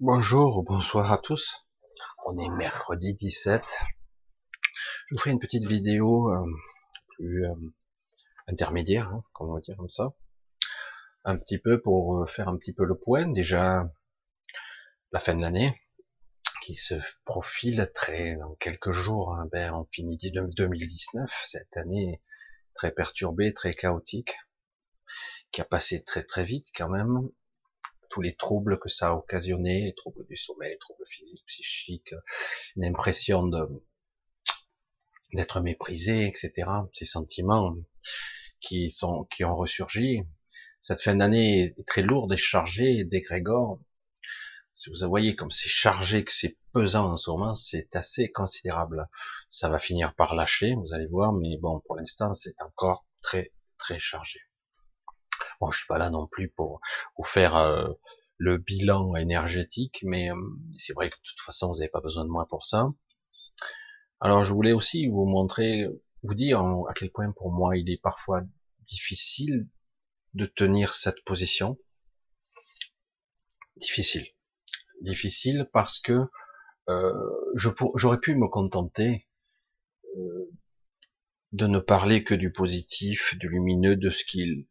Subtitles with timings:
[0.00, 1.66] Bonjour, bonsoir à tous.
[2.24, 3.64] On est mercredi 17.
[5.08, 6.46] Je vous ferai une petite vidéo euh,
[7.08, 7.54] plus euh,
[8.46, 10.14] intermédiaire, hein, on va dire comme ça.
[11.24, 13.26] Un petit peu pour euh, faire un petit peu le point.
[13.26, 13.90] Déjà,
[15.10, 15.76] la fin de l'année
[16.62, 16.94] qui se
[17.24, 19.34] profile très dans quelques jours.
[19.34, 22.22] Hein, ben, on finit 2019, cette année
[22.72, 24.36] très perturbée, très chaotique,
[25.50, 27.28] qui a passé très très vite quand même
[28.18, 32.16] tous les troubles que ça a occasionné, les troubles du sommeil, les troubles physiques, psychiques,
[32.74, 33.68] une impression de
[35.34, 36.68] d'être méprisé, etc.
[36.92, 37.76] Ces sentiments
[38.58, 40.24] qui sont qui ont ressurgi.
[40.80, 43.78] Cette fin d'année est très lourde et chargée, dégrégore.
[44.72, 49.08] Si vous voyez comme c'est chargé, que c'est pesant en ce moment, c'est assez considérable.
[49.48, 53.52] Ça va finir par lâcher, vous allez voir, mais bon, pour l'instant, c'est encore très
[53.78, 54.40] très chargé.
[55.60, 56.80] Bon, je suis pas là non plus pour
[57.16, 57.88] vous faire euh,
[58.38, 60.36] le bilan énergétique, mais euh,
[60.78, 62.88] c'est vrai que de toute façon, vous n'avez pas besoin de moi pour ça.
[64.20, 65.86] Alors, je voulais aussi vous montrer,
[66.22, 68.42] vous dire à quel point pour moi il est parfois
[68.80, 69.68] difficile
[70.34, 71.78] de tenir cette position.
[73.76, 74.26] Difficile.
[75.02, 76.26] Difficile parce que
[76.88, 77.12] euh,
[77.54, 79.28] j'aurais pu me contenter
[80.16, 80.50] euh,
[81.52, 84.66] de ne parler que du positif, du lumineux, de ce qu'il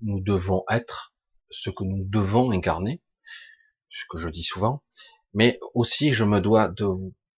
[0.00, 1.14] nous devons être,
[1.50, 3.02] ce que nous devons incarner,
[3.88, 4.82] ce que je dis souvent,
[5.34, 6.72] mais aussi je me dois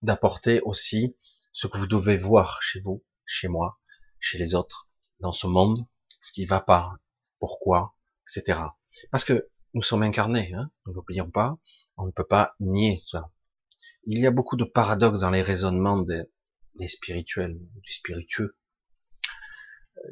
[0.03, 1.17] d'apporter aussi
[1.53, 3.81] ce que vous devez voir chez vous, chez moi,
[4.21, 4.89] chez les autres,
[5.21, 5.87] dans ce monde,
[6.21, 6.95] ce qui va pas,
[7.39, 7.97] pourquoi,
[8.29, 8.61] etc.
[9.11, 11.59] Parce que nous sommes incarnés, hein, ne l'oublions pas,
[11.97, 13.31] on ne peut pas nier ça.
[14.05, 16.25] Il y a beaucoup de paradoxes dans les raisonnements des,
[16.75, 18.57] des spirituels, du spiritueux.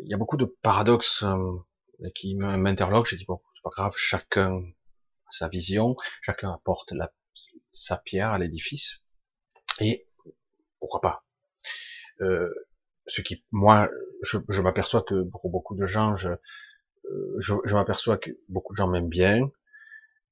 [0.05, 3.07] Il y a beaucoup de paradoxes euh, qui m'interloque.
[3.07, 4.63] J'ai dit bon, c'est pas grave, chacun
[5.27, 7.13] a sa vision, chacun apporte la,
[7.71, 9.05] sa pierre à l'édifice.
[9.81, 10.09] Et
[10.79, 11.27] pourquoi pas
[12.23, 12.49] euh,
[13.07, 13.91] Ce qui, moi,
[14.23, 18.89] je, m'aperçois que pour beaucoup de gens, je, euh, je, m'aperçois que beaucoup de gens
[18.89, 19.51] m'aiment bien,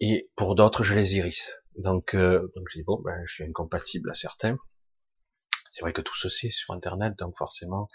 [0.00, 1.52] et pour d'autres, je les irrisse.
[1.76, 4.56] Donc, euh, donc je dis bon, ben, je suis incompatible à certains.
[5.70, 7.88] C'est vrai que tout ceci est sur Internet, donc forcément,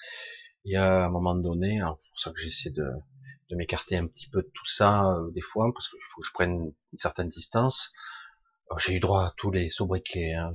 [0.64, 2.86] il y a un moment donné, c'est pour ça que j'essaie de,
[3.50, 6.28] de m'écarter un petit peu de tout ça euh, des fois, parce qu'il faut que
[6.28, 7.92] je prenne une certaine distance.
[8.78, 10.52] J'ai eu droit à tous les sobriquets, hein,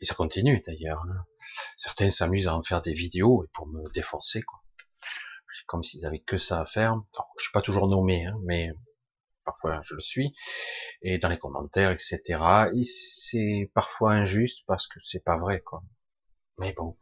[0.00, 1.02] et ça continue d'ailleurs.
[1.08, 1.24] Hein.
[1.76, 4.60] Certains s'amusent à en faire des vidéos pour me défoncer, quoi.
[5.66, 6.94] Comme s'ils avaient que ça à faire.
[7.38, 8.70] Je suis pas toujours nommé, hein, mais
[9.44, 10.34] parfois je le suis.
[11.02, 12.20] Et dans les commentaires, etc.
[12.74, 15.82] Et c'est parfois injuste parce que c'est pas vrai, quoi.
[16.58, 16.96] Mais bon,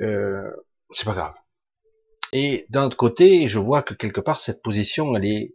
[0.00, 0.50] euh,
[0.90, 1.34] c'est pas grave.
[2.32, 5.54] Et d'un autre côté, je vois que quelque part cette position, elle est,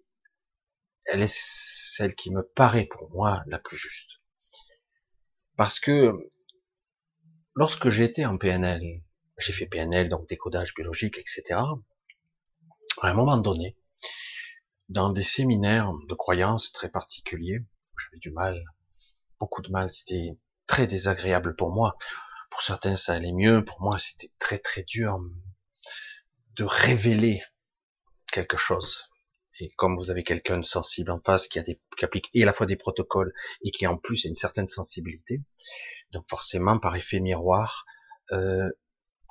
[1.05, 4.21] elle est celle qui me paraît pour moi la plus juste.
[5.55, 6.13] Parce que
[7.55, 9.01] lorsque j'étais en PNL,
[9.39, 11.59] j'ai fait PNL, donc décodage biologique, etc.
[13.01, 13.75] À un moment donné,
[14.89, 17.65] dans des séminaires de croyances très particuliers,
[17.97, 18.63] j'avais du mal,
[19.39, 21.97] beaucoup de mal, c'était très désagréable pour moi.
[22.51, 23.65] Pour certains, ça allait mieux.
[23.65, 25.19] Pour moi, c'était très très dur
[26.57, 27.41] de révéler
[28.31, 29.09] quelque chose.
[29.59, 32.43] Et comme vous avez quelqu'un de sensible en face qui a des, qui applique et
[32.43, 35.41] à la fois des protocoles et qui en plus a une certaine sensibilité,
[36.11, 37.85] donc forcément par effet miroir,
[38.31, 38.69] euh,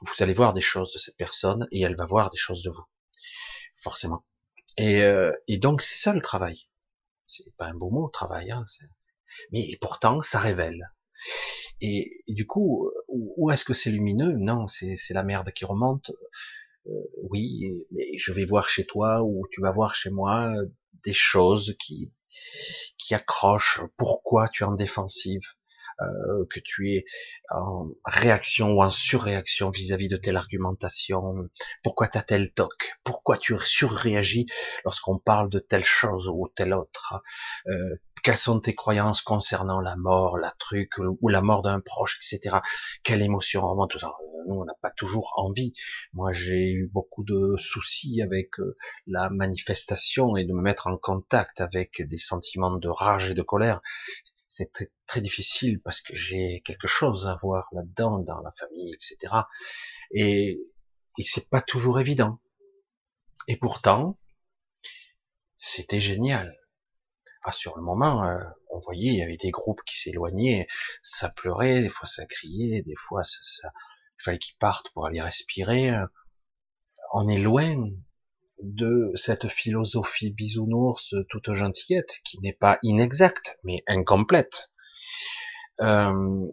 [0.01, 2.71] vous allez voir des choses de cette personne et elle va voir des choses de
[2.71, 2.85] vous,
[3.77, 4.25] forcément.
[4.77, 6.69] Et, euh, donc c'est ça le travail.
[7.27, 8.65] C'est pas un beau mot travail, hein,
[9.53, 10.93] mais pourtant ça révèle.
[11.81, 14.35] Et, et du coup, où est-ce que c'est lumineux?
[14.39, 16.11] Non, c'est la merde qui remonte.
[16.89, 16.93] Euh,
[17.31, 20.67] oui, mais je vais voir chez toi ou tu vas voir chez moi euh,
[21.05, 22.13] des choses qui
[22.99, 23.81] qui accrochent.
[23.97, 25.41] Pourquoi tu es en défensive
[26.03, 27.05] euh, que tu es
[27.51, 31.49] en réaction ou en surréaction vis-à-vis de telle argumentation,
[31.83, 34.47] pourquoi tu as tel toc, pourquoi tu surréagis
[34.85, 37.15] lorsqu'on parle de telle chose ou telle autre,
[38.27, 42.57] quelles sont tes croyances concernant la mort, la truc ou la mort d'un proche, etc.
[43.05, 44.17] Quelle émotion remonte ça.
[44.49, 45.75] Nous, on n'a pas toujours envie.
[46.13, 48.75] Moi, j'ai eu beaucoup de soucis avec euh,
[49.07, 53.43] la manifestation et de me mettre en contact avec des sentiments de rage et de
[53.43, 53.81] colère
[54.49, 58.93] c'est très, très difficile parce que j'ai quelque chose à voir là-dedans, dans la famille,
[58.93, 59.35] etc.
[60.11, 60.59] Et,
[61.17, 62.41] et c'est pas toujours évident.
[63.47, 64.19] Et pourtant,
[65.57, 66.57] c'était génial.
[67.53, 68.39] Sur le moment, euh,
[68.71, 70.67] on voyait, il y avait des groupes qui s'éloignaient,
[71.03, 73.69] ça pleurait, des fois ça criait, des fois ça,
[74.19, 75.93] il fallait qu'ils partent pour aller respirer.
[77.13, 77.77] On est loin,
[78.63, 84.71] de cette philosophie bisounours toute gentillette, qui n'est pas inexacte, mais incomplète.
[85.81, 86.47] Euh,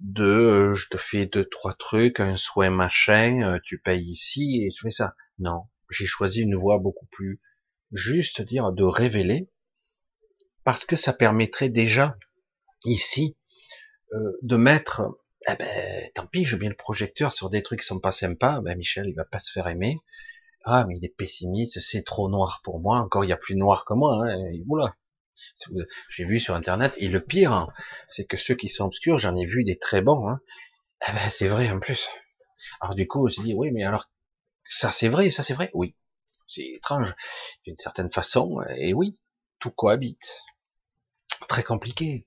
[0.00, 4.70] de je te fais deux trois trucs, un soin machin, euh, tu payes ici et
[4.72, 5.14] tu fais ça.
[5.38, 7.40] Non, j'ai choisi une voie beaucoup plus
[7.92, 9.50] juste, dire de révéler,
[10.68, 12.18] parce que ça permettrait déjà
[12.84, 13.38] ici
[14.12, 15.00] euh, de mettre,
[15.48, 18.60] eh ben tant pis, je mets le projecteur sur des trucs qui sont pas sympas,
[18.60, 19.96] ben Michel il va pas se faire aimer.
[20.66, 23.00] Ah mais il est pessimiste, c'est trop noir pour moi.
[23.00, 24.20] Encore il y a plus noir que moi.
[24.22, 24.50] Hein.
[24.66, 24.94] Oula,
[26.10, 27.68] j'ai vu sur internet, et le pire, hein,
[28.06, 30.28] c'est que ceux qui sont obscurs, j'en ai vu des très bons.
[30.28, 30.36] Hein.
[31.08, 32.10] Eh ben, c'est vrai en plus.
[32.82, 34.10] Alors du coup, on s'est dit, oui, mais alors,
[34.66, 35.96] ça c'est vrai, ça c'est vrai, oui.
[36.46, 37.14] C'est étrange,
[37.64, 39.18] d'une certaine façon, et oui,
[39.60, 40.42] tout cohabite.
[41.48, 42.26] Très compliqué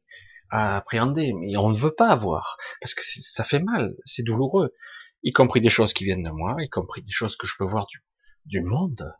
[0.50, 4.74] à appréhender, mais on ne veut pas avoir, parce que ça fait mal, c'est douloureux,
[5.24, 7.66] y compris des choses qui viennent de moi, y compris des choses que je peux
[7.66, 8.04] voir du,
[8.46, 9.14] du monde,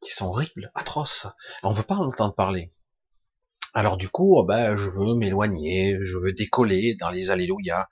[0.00, 1.26] qui sont horribles, atroces.
[1.62, 2.72] On ne veut pas en entendre parler.
[3.74, 7.88] Alors du coup, oh ben, je veux m'éloigner, je veux décoller dans les alléluia.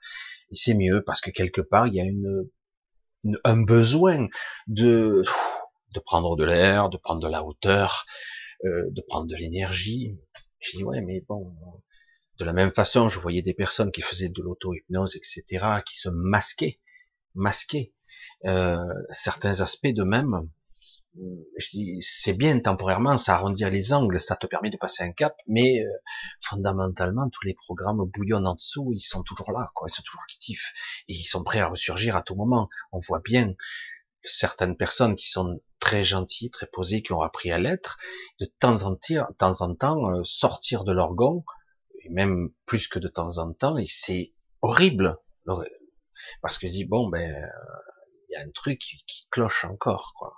[0.51, 2.49] Et c'est mieux parce que quelque part, il y a une,
[3.43, 4.27] un besoin
[4.67, 5.23] de,
[5.93, 8.05] de prendre de l'air, de prendre de la hauteur,
[8.65, 10.17] euh, de prendre de l'énergie.
[10.71, 11.55] J'ai dit, ouais, mais bon,
[12.37, 16.09] de la même façon, je voyais des personnes qui faisaient de l'auto-hypnose, etc., qui se
[16.09, 16.79] masquaient,
[17.35, 17.93] masquaient
[18.45, 18.77] euh,
[19.11, 20.49] certains aspects de même
[21.57, 25.11] je dis, c'est bien temporairement, ça arrondit les angles, ça te permet de passer un
[25.11, 25.89] cap, mais euh,
[26.41, 30.21] fondamentalement, tous les programmes bouillonnent en dessous, ils sont toujours là, quoi, ils sont toujours
[30.23, 30.73] actifs,
[31.07, 32.69] et ils sont prêts à ressurgir à tout moment.
[32.91, 33.53] On voit bien
[34.23, 37.95] certaines personnes qui sont très gentilles, très posées, qui ont appris à l'être,
[38.41, 41.15] de temps en temps, en temps, euh, sortir de leur
[42.03, 45.17] et même plus que de temps en temps, et c'est horrible,
[46.41, 47.33] parce que je dis, bon, ben,
[48.29, 50.33] il y a un truc qui, qui cloche encore, quoi.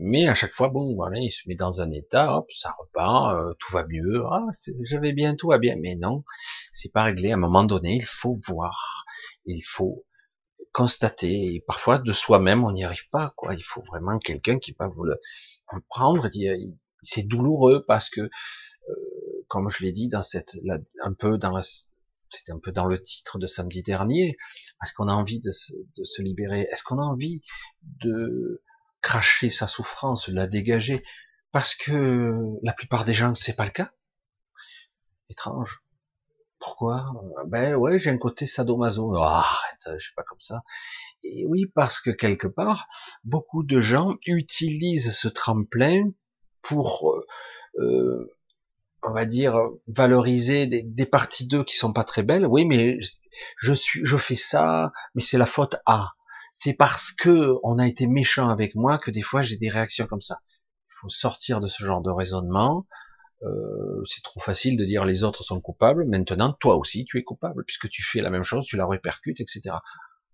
[0.00, 3.34] Mais à chaque fois, bon, voilà, il se met dans un état, hop, ça repart,
[3.34, 4.46] euh, tout va mieux, ah,
[4.84, 5.74] j'avais bien, tout va bien.
[5.80, 6.22] Mais non,
[6.70, 7.32] c'est pas réglé.
[7.32, 9.04] À un moment donné, il faut voir,
[9.44, 10.06] il faut
[10.72, 11.54] constater.
[11.54, 13.54] Et parfois, de soi-même, on n'y arrive pas, quoi.
[13.54, 15.20] Il faut vraiment quelqu'un qui va vous le,
[15.72, 16.28] vous prendre.
[17.00, 18.94] C'est douloureux parce que, euh,
[19.48, 20.56] comme je l'ai dit dans cette,
[21.02, 21.62] un peu dans la,
[22.30, 24.36] c'était un peu dans le titre de samedi dernier.
[24.82, 26.68] Est-ce qu'on a envie de se, de se libérer?
[26.70, 27.42] Est-ce qu'on a envie
[27.82, 28.62] de
[29.00, 31.04] cracher sa souffrance, la dégager,
[31.52, 33.92] parce que la plupart des gens, c'est pas le cas.
[35.30, 35.82] Étrange.
[36.58, 37.12] Pourquoi?
[37.46, 39.12] Ben ouais, j'ai un côté sadomaso.
[39.14, 40.62] Oh, arrête, je suis pas comme ça.
[41.22, 42.86] Et oui, parce que quelque part,
[43.24, 46.10] beaucoup de gens utilisent ce tremplin
[46.62, 47.26] pour, euh,
[47.80, 48.34] euh
[49.04, 49.56] on va dire,
[49.86, 52.46] valoriser des, des parties d'eux qui sont pas très belles.
[52.46, 52.98] Oui, mais
[53.58, 56.14] je suis, je fais ça, mais c'est la faute à
[56.58, 60.08] c'est parce que on a été méchant avec moi que des fois j'ai des réactions
[60.08, 60.40] comme ça.
[60.88, 62.84] Il faut sortir de ce genre de raisonnement.
[63.42, 66.04] Euh, c'est trop facile de dire les autres sont coupables.
[66.06, 69.40] Maintenant, toi aussi, tu es coupable puisque tu fais la même chose, tu la répercutes,
[69.40, 69.76] etc.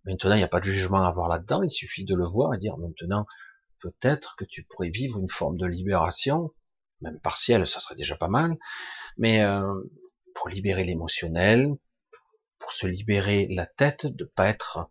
[0.05, 1.63] Maintenant, il n'y a pas de jugement à avoir là-dedans.
[1.63, 3.27] Il suffit de le voir et dire maintenant,
[3.81, 6.53] peut-être que tu pourrais vivre une forme de libération,
[7.01, 8.57] même partielle, ça serait déjà pas mal.
[9.19, 9.63] Mais euh,
[10.35, 11.75] pour libérer l'émotionnel,
[12.59, 14.89] pour se libérer la tête, de pas être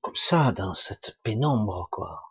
[0.00, 2.29] comme ça, dans cette pénombre, quoi.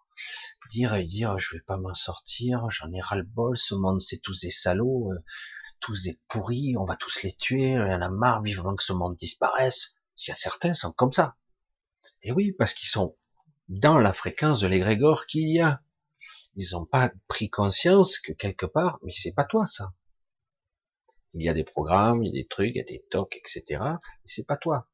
[0.70, 4.02] Dire et dire, je vais pas m'en sortir, j'en ai ras le bol, ce monde
[4.02, 5.20] c'est tous des salauds, euh,
[5.80, 8.84] tous des pourris, on va tous les tuer, il y en a marre, vivement que
[8.84, 9.96] ce monde disparaisse.
[10.18, 11.38] Il y a certains sont comme ça.
[12.22, 13.18] Et oui, parce qu'ils sont
[13.70, 15.82] dans la fréquence de l'égrégore qu'il y a.
[16.56, 19.94] Ils n'ont pas pris conscience que quelque part, mais c'est pas toi ça.
[21.34, 23.38] Il y a des programmes, il y a des trucs, il y a des tocs,
[23.38, 23.82] etc.
[23.82, 24.90] Mais c'est pas toi.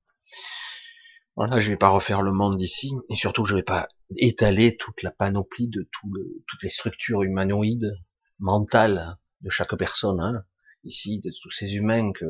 [1.36, 5.04] Voilà, je vais pas refaire le monde d'ici, et surtout je vais pas étaler toute
[5.04, 7.92] la panoplie de tout le, toutes les structures humanoïdes,
[8.40, 10.46] mentales de chaque personne, hein,
[10.86, 12.26] ici, de tous ces humains que,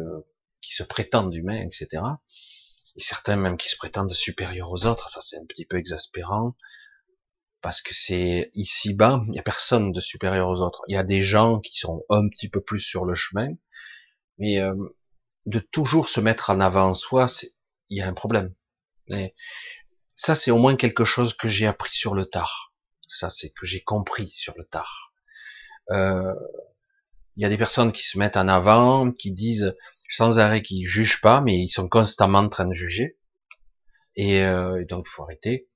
[0.60, 2.02] qui se prétendent humains, etc.
[2.96, 6.56] Et certains même qui se prétendent supérieurs aux autres, ça c'est un petit peu exaspérant,
[7.62, 10.82] parce que c'est ici-bas, il y a personne de supérieur aux autres.
[10.88, 13.50] Il y a des gens qui sont un petit peu plus sur le chemin,
[14.40, 14.74] mais euh,
[15.46, 17.28] de toujours se mettre en avant soi,
[17.90, 18.52] il y a un problème
[20.16, 22.74] ça, c'est au moins quelque chose que j'ai appris sur le tard.
[23.08, 25.14] Ça, c'est que j'ai compris sur le tard.
[25.92, 26.34] Euh,
[27.36, 29.76] il y a des personnes qui se mettent en avant, qui disent
[30.10, 33.18] sans arrêt qu'ils jugent pas, mais ils sont constamment en train de juger.
[34.16, 35.68] Et, euh, donc, il faut arrêter.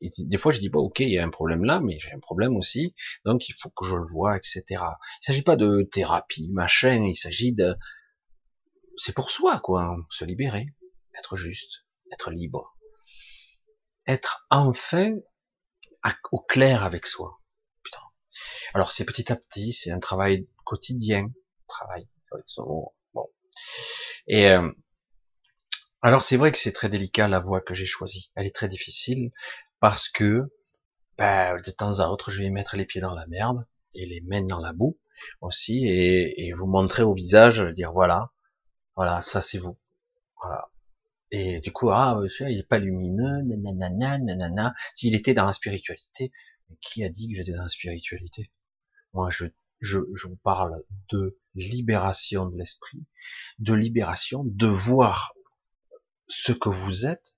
[0.00, 2.12] Et des fois, je dis, bon, ok, il y a un problème là, mais j'ai
[2.12, 4.62] un problème aussi, donc il faut que je le vois, etc.
[4.70, 7.74] Il s'agit pas de thérapie, machin, il s'agit de...
[8.96, 10.66] C'est pour soi, quoi, se libérer,
[11.16, 11.83] être juste
[12.14, 12.76] être libre,
[14.06, 15.16] être enfin
[16.32, 17.40] au clair avec soi.
[18.74, 21.28] Alors c'est petit à petit, c'est un travail quotidien,
[21.68, 22.08] travail.
[23.14, 23.30] Bon.
[24.26, 24.68] Et euh,
[26.02, 28.32] alors c'est vrai que c'est très délicat la voie que j'ai choisie.
[28.34, 29.30] Elle est très difficile
[29.78, 30.52] parce que
[31.18, 34.20] ben, de temps à autre je vais mettre les pieds dans la merde et les
[34.22, 34.98] mains dans la boue
[35.40, 38.32] aussi et, et vous montrer au visage, dire voilà,
[38.96, 39.78] voilà, ça c'est vous.
[40.42, 40.68] Voilà.
[41.30, 44.74] Et du coup, ah, monsieur, il est pas lumineux, nanana, nanana.
[44.94, 46.32] S'il était dans la spiritualité,
[46.80, 48.50] qui a dit que j'étais dans la spiritualité?
[49.12, 49.46] Moi, je,
[49.80, 53.04] je, je vous parle de libération de l'esprit,
[53.58, 55.34] de libération, de voir
[56.26, 57.36] ce que vous êtes,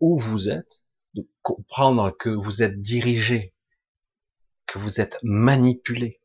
[0.00, 3.54] où vous êtes, de comprendre que vous êtes dirigé,
[4.66, 6.20] que vous êtes manipulé,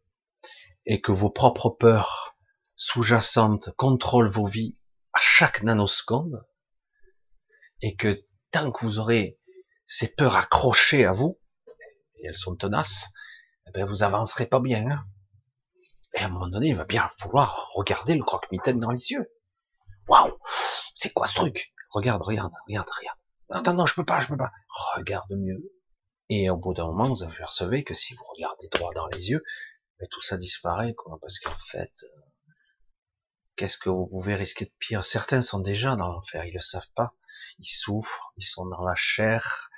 [0.86, 2.38] et que vos propres peurs
[2.76, 4.80] sous-jacentes contrôlent vos vies
[5.14, 6.46] à chaque nanoseconde,
[7.82, 9.40] et que tant que vous aurez
[9.86, 11.40] ces peurs accrochées à vous,
[12.16, 13.08] et elles sont tenaces,
[13.68, 14.90] eh ben vous avancerez pas bien.
[14.90, 15.06] Hein.
[16.14, 19.32] et à un moment donné, il va bien falloir regarder le croque-mitaine dans les yeux.
[20.08, 20.38] Waouh,
[20.96, 21.74] c'est quoi ce truc?
[21.92, 23.18] Regarde, regarde, regarde, regarde.
[23.50, 24.52] Non, non, non, je peux pas, je peux pas.
[24.96, 25.72] Regarde mieux.
[26.30, 29.44] Et au bout d'un moment, vous apercevez que si vous regardez droit dans les yeux,
[30.00, 32.22] mais tout ça disparaît, quoi, parce qu'en fait, euh,
[33.56, 35.04] qu'est-ce que vous pouvez risquer de pire?
[35.04, 37.14] Certains sont déjà dans l'enfer, ils le savent pas.
[37.60, 39.70] Ils souffrent, ils sont dans la chair,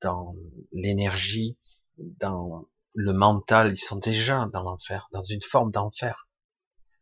[0.00, 0.34] dans
[0.72, 1.58] l'énergie,
[1.98, 6.28] dans le mental, ils sont déjà dans l'enfer, dans une forme d'enfer,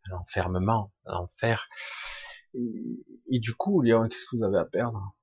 [0.04, 1.68] l'enfermement, l'enfer.
[2.54, 5.14] Et, du coup, qu'est-ce que vous avez à perdre?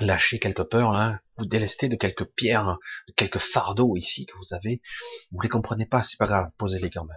[0.00, 2.78] Lâchez quelques peurs, là, vous délestez de quelques pierres,
[3.08, 4.82] de quelques fardeaux ici que vous avez.
[5.30, 7.16] Vous les comprenez pas, c'est pas grave, posez-les quand même.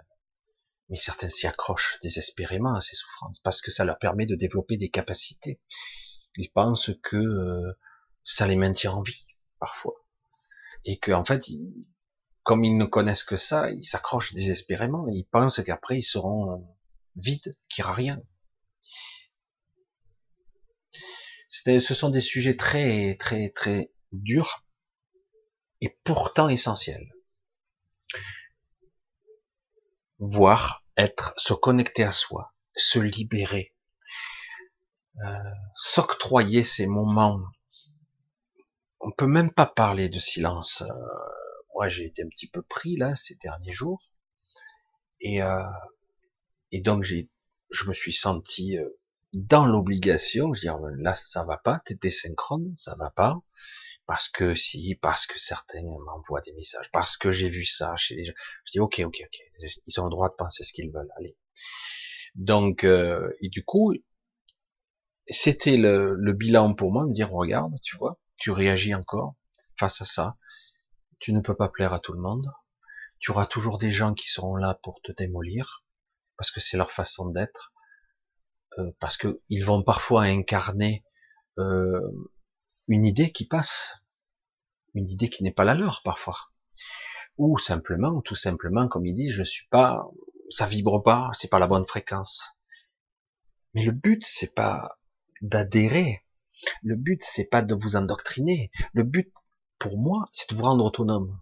[0.88, 4.76] Mais certains s'y accrochent désespérément à ces souffrances parce que ça leur permet de développer
[4.76, 5.60] des capacités.
[6.36, 7.72] Ils pensent que euh,
[8.24, 9.26] ça les maintient en vie
[9.58, 10.00] parfois
[10.84, 11.44] et que en fait,
[12.42, 15.06] comme ils ne connaissent que ça, ils s'accrochent désespérément.
[15.08, 16.66] Et ils pensent qu'après ils seront
[17.16, 18.22] vides, qu'il n'y aura rien.
[21.48, 24.64] Ce sont des sujets très très très durs
[25.80, 27.12] et pourtant essentiels.
[30.18, 33.74] Voir, être, se connecter à soi, se libérer,
[35.24, 37.40] euh, s'octroyer ces moments.
[39.00, 40.82] On peut même pas parler de silence.
[40.82, 40.92] Euh,
[41.74, 44.02] moi, j'ai été un petit peu pris là ces derniers jours,
[45.20, 45.62] et euh,
[46.72, 47.30] et donc j'ai,
[47.70, 48.88] je me suis senti euh,
[49.32, 50.52] dans l'obligation.
[50.52, 53.38] Je dis là, ça va pas, t'es désynchrone, ça va pas,
[54.06, 58.16] parce que si, parce que certains m'envoient des messages, parce que j'ai vu ça chez
[58.16, 58.34] les gens.
[58.64, 61.10] Je dis ok, ok, ok, ils ont le droit de penser ce qu'ils veulent.
[61.16, 61.36] Allez.
[62.34, 63.92] Donc, euh, et du coup,
[65.30, 69.34] c'était le, le, bilan pour moi, me dire, regarde, tu vois, tu réagis encore
[69.78, 70.36] face à ça.
[71.18, 72.46] Tu ne peux pas plaire à tout le monde.
[73.18, 75.84] Tu auras toujours des gens qui seront là pour te démolir,
[76.36, 77.74] parce que c'est leur façon d'être,
[78.78, 81.04] euh, parce que ils vont parfois incarner
[81.58, 82.00] euh,
[82.88, 84.02] une idée qui passe,
[84.94, 86.36] une idée qui n'est pas la leur parfois,
[87.36, 90.08] ou simplement, tout simplement, comme il dit, je suis pas,
[90.48, 92.56] ça vibre pas, c'est pas la bonne fréquence.
[93.74, 94.98] Mais le but, c'est pas
[95.40, 96.24] d'adhérer.
[96.82, 98.70] Le but, c'est pas de vous endoctriner.
[98.92, 99.32] Le but,
[99.78, 101.40] pour moi, c'est de vous rendre autonome.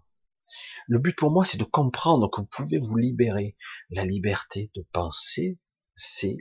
[0.87, 3.55] Le but pour moi, c'est de comprendre que vous pouvez vous libérer.
[3.89, 5.59] La liberté de penser,
[5.95, 6.37] c'est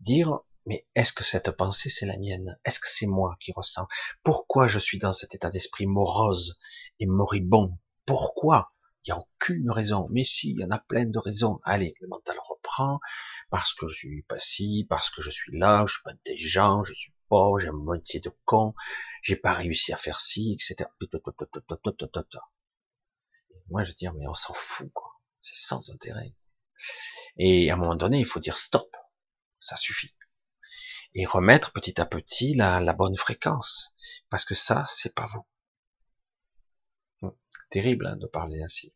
[0.00, 2.58] dire, mais est-ce que cette pensée, c'est la mienne?
[2.64, 3.86] Est-ce que c'est moi qui ressens?
[4.22, 6.58] Pourquoi je suis dans cet état d'esprit morose
[7.00, 7.78] et moribond?
[8.04, 8.72] Pourquoi
[9.06, 10.08] Il n'y a aucune raison.
[10.10, 11.60] Mais si, il y en a plein de raisons.
[11.64, 12.98] Allez, le mental reprend
[13.50, 16.82] parce que je suis pas ci, parce que je suis là, je suis pas intelligent,
[16.82, 18.74] je suis pauvre, j'ai un moitié de con,
[19.22, 20.88] j'ai pas réussi à faire ci, etc.
[23.68, 25.12] moi, je dis, mais on s'en fout, quoi.
[25.38, 26.34] C'est sans intérêt.
[27.38, 28.96] Et à un moment donné, il faut dire stop.
[29.58, 30.14] Ça suffit.
[31.14, 33.94] Et remettre petit à petit la, la bonne fréquence.
[34.30, 35.46] Parce que ça, c'est pas vous.
[37.70, 38.94] Terrible hein, de parler ainsi.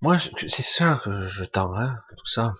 [0.00, 2.54] Moi, c'est ça que je tends, hein, tout ça.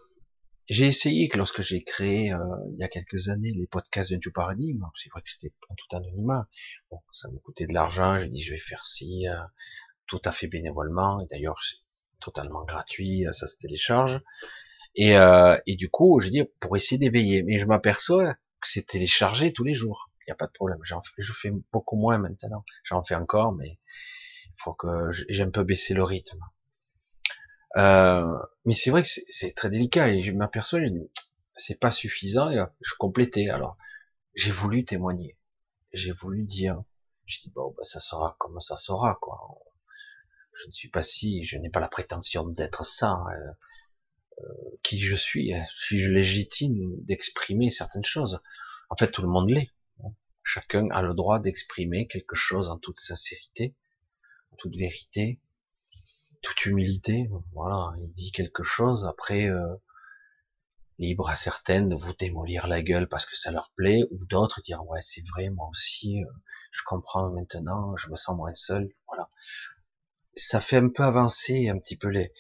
[0.71, 2.38] J'ai essayé que lorsque j'ai créé euh,
[2.73, 5.75] il y a quelques années les podcasts de New Paradigm, c'est vrai que c'était en
[5.75, 6.49] tout anonymat.
[6.91, 8.17] Bon, ça me coûtait de l'argent.
[8.17, 9.37] J'ai dit je vais faire ci euh,
[10.07, 11.21] tout à fait bénévolement.
[11.21, 11.76] Et d'ailleurs, c'est
[12.19, 14.23] totalement gratuit, euh, ça se télécharge.
[14.95, 15.14] Et,
[15.67, 17.43] et du coup, je dis pour essayer d'éveiller.
[17.43, 20.12] Mais je m'aperçois que c'est téléchargé tous les jours.
[20.26, 20.78] Il n'y a pas de problème.
[20.83, 22.64] J'en je fais beaucoup moins maintenant.
[22.85, 23.78] J'en fais encore, mais
[24.47, 26.40] il faut que j'ai un peu baissé le rythme.
[27.76, 31.11] Euh, mais c'est vrai que c'est très délicat et je m'aperçois, je dis,
[31.54, 33.50] c'est pas suffisant et je complétais.
[33.50, 33.76] Alors,
[34.35, 35.37] j'ai voulu témoigner.
[35.93, 36.83] J'ai voulu dire.
[37.26, 39.38] Je dis, bon, bah, ça sera comme ça sera, quoi.
[40.61, 43.25] je ne suis pas si, je n'ai pas la prétention d'être ça.
[43.31, 43.52] Euh,
[44.83, 48.40] qui je suis, suis-je légitime d'exprimer certaines choses
[48.90, 49.71] En fait, tout le monde l'est.
[50.45, 53.75] Chacun a le droit d'exprimer quelque chose en toute sincérité,
[54.59, 55.41] toute vérité,
[56.43, 57.29] toute humilité.
[57.53, 59.05] Voilà, il dit quelque chose.
[59.07, 59.75] Après, euh,
[60.99, 64.61] libre à certaines de vous démolir la gueule parce que ça leur plaît, ou d'autres
[64.61, 66.31] dire ouais c'est vrai, moi aussi, euh,
[66.71, 68.93] je comprends maintenant, je me sens moins seul.
[69.09, 69.31] Voilà,
[70.37, 72.33] ça fait un peu avancer un petit peu les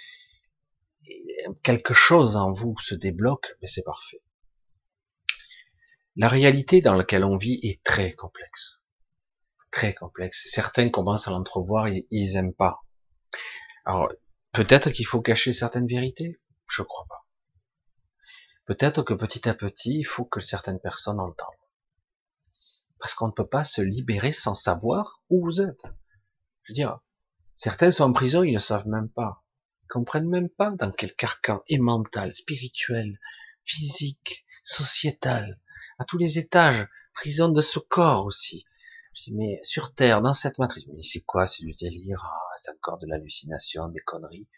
[1.62, 4.22] quelque chose en vous se débloque, mais c'est parfait.
[6.16, 8.82] La réalité dans laquelle on vit est très complexe.
[9.72, 10.46] Très complexe.
[10.48, 12.84] Certains commencent à l'entrevoir et ils aiment pas.
[13.84, 14.12] Alors,
[14.52, 16.40] peut-être qu'il faut cacher certaines vérités?
[16.68, 17.26] Je crois pas.
[18.64, 21.48] Peut-être que petit à petit, il faut que certaines personnes entendent.
[23.00, 25.84] Parce qu'on ne peut pas se libérer sans savoir où vous êtes.
[26.62, 27.00] Je veux dire,
[27.56, 29.44] certains sont en prison, ils ne savent même pas.
[29.82, 33.18] Ils comprennent même pas dans quel carcan est mental, spirituel,
[33.64, 35.60] physique, sociétal,
[35.98, 38.64] à tous les étages, prison de ce corps aussi.
[39.14, 42.54] Je dis, mais sur Terre, dans cette matrice, mais c'est quoi, c'est du délire, ah,
[42.56, 44.48] c'est encore de l'hallucination, des conneries.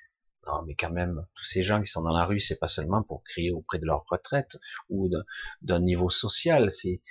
[0.46, 3.02] Non, mais quand même, tous ces gens qui sont dans la rue, c'est pas seulement
[3.02, 5.10] pour crier auprès de leur retraite ou
[5.60, 7.02] d'un niveau social, c'est,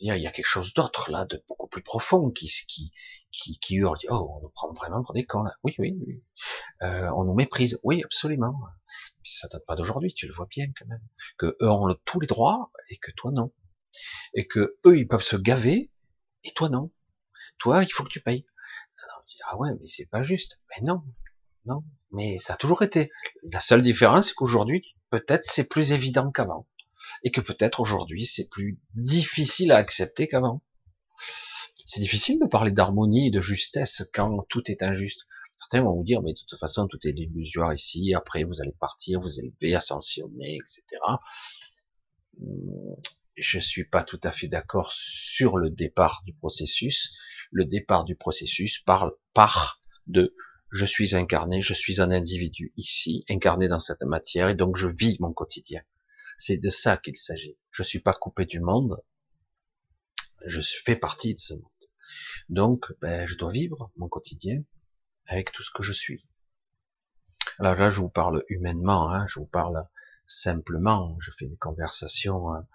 [0.00, 2.92] il y a quelque chose d'autre là, de beaucoup plus profond, qui, qui,
[3.30, 5.54] qui, qui hurle, oh, on nous prend vraiment pour des cons là.
[5.62, 6.24] Oui, oui, oui.
[6.82, 7.78] Euh, on nous méprise.
[7.84, 8.58] Oui, absolument.
[9.22, 11.06] ça date pas d'aujourd'hui, tu le vois bien quand même.
[11.38, 13.52] Que eux ont tous les droits et que toi non
[14.34, 15.90] et que eux ils peuvent se gaver
[16.44, 16.90] et toi non.
[17.58, 18.46] Toi, il faut que tu payes.
[19.44, 20.60] ah ouais, mais c'est pas juste.
[20.70, 21.02] Mais non,
[21.66, 21.84] non.
[22.10, 23.12] Mais ça a toujours été.
[23.52, 26.66] La seule différence, c'est qu'aujourd'hui, peut-être c'est plus évident qu'avant.
[27.22, 30.62] Et que peut-être aujourd'hui, c'est plus difficile à accepter qu'avant.
[31.86, 35.26] C'est difficile de parler d'harmonie et de justesse quand tout est injuste.
[35.58, 38.74] Certains vont vous dire, mais de toute façon, tout est illusoire ici, après vous allez
[38.80, 41.00] partir, vous élever, ascensionner, etc
[43.40, 47.16] je suis pas tout à fait d'accord sur le départ du processus.
[47.50, 50.34] Le départ du processus parle par de
[50.70, 54.86] je suis incarné, je suis un individu ici, incarné dans cette matière, et donc je
[54.86, 55.82] vis mon quotidien.
[56.38, 57.58] C'est de ça qu'il s'agit.
[57.72, 59.02] Je suis pas coupé du monde,
[60.46, 61.64] je fais partie de ce monde.
[62.48, 64.62] Donc, ben, je dois vivre mon quotidien
[65.26, 66.26] avec tout ce que je suis.
[67.58, 69.86] Alors là, je vous parle humainement, hein, je vous parle
[70.26, 72.66] simplement, je fais des conversations hein,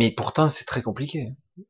[0.00, 1.28] mais pourtant, c'est très compliqué.
[1.28, 1.62] Hein.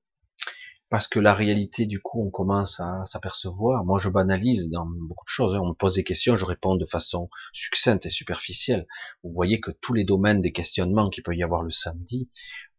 [0.89, 3.85] Parce que la réalité, du coup, on commence à s'apercevoir.
[3.85, 5.53] Moi, je banalise dans beaucoup de choses.
[5.57, 5.61] Hein.
[5.61, 8.87] On me pose des questions, je réponds de façon succincte et superficielle.
[9.25, 12.31] Vous voyez que tous les domaines des questionnements qu'il peut y avoir le samedi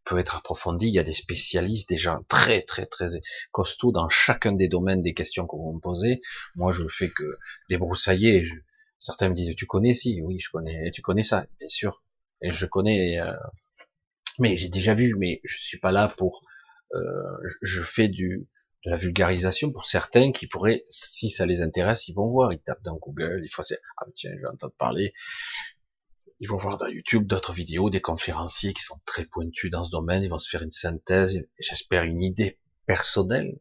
[0.05, 0.87] peuvent être approfondis.
[0.87, 3.07] Il y a des spécialistes déjà très, très, très
[3.51, 6.21] costauds dans chacun des domaines des questions que vous me posez.
[6.55, 7.37] Moi, je fais que
[7.67, 8.49] débroussailler.
[8.99, 10.21] Certains me disent, tu connais si?
[10.21, 10.91] Oui, je connais.
[10.91, 11.45] Tu connais ça?
[11.59, 12.01] Bien sûr.
[12.41, 13.33] Et je connais, euh,
[14.41, 16.43] mais j'ai déjà vu, mais je suis pas là pour,
[16.93, 16.99] euh,
[17.61, 18.47] je fais du
[18.85, 22.59] de la vulgarisation pour certains qui pourraient, si ça les intéresse, ils vont voir, ils
[22.59, 23.61] tapent dans Google, il faut
[23.97, 25.13] ah tiens, je vais entendre parler,
[26.39, 29.91] ils vont voir dans YouTube d'autres vidéos, des conférenciers qui sont très pointus dans ce
[29.91, 33.59] domaine, ils vont se faire une synthèse, j'espère une idée personnelle,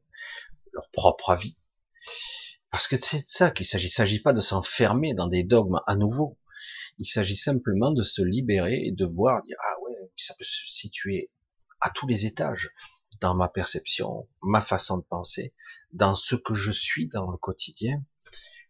[0.73, 1.55] leur propre avis.
[2.71, 3.89] Parce que c'est de ça qu'il s'agit.
[3.89, 6.39] Il s'agit pas de s'enfermer dans des dogmes à nouveau.
[6.99, 9.90] Il s'agit simplement de se libérer et de voir, dire, ah ouais,
[10.23, 11.31] ça peut se situer
[11.81, 12.71] à tous les étages,
[13.21, 15.55] dans ma perception, ma façon de penser,
[15.93, 18.05] dans ce que je suis dans le quotidien.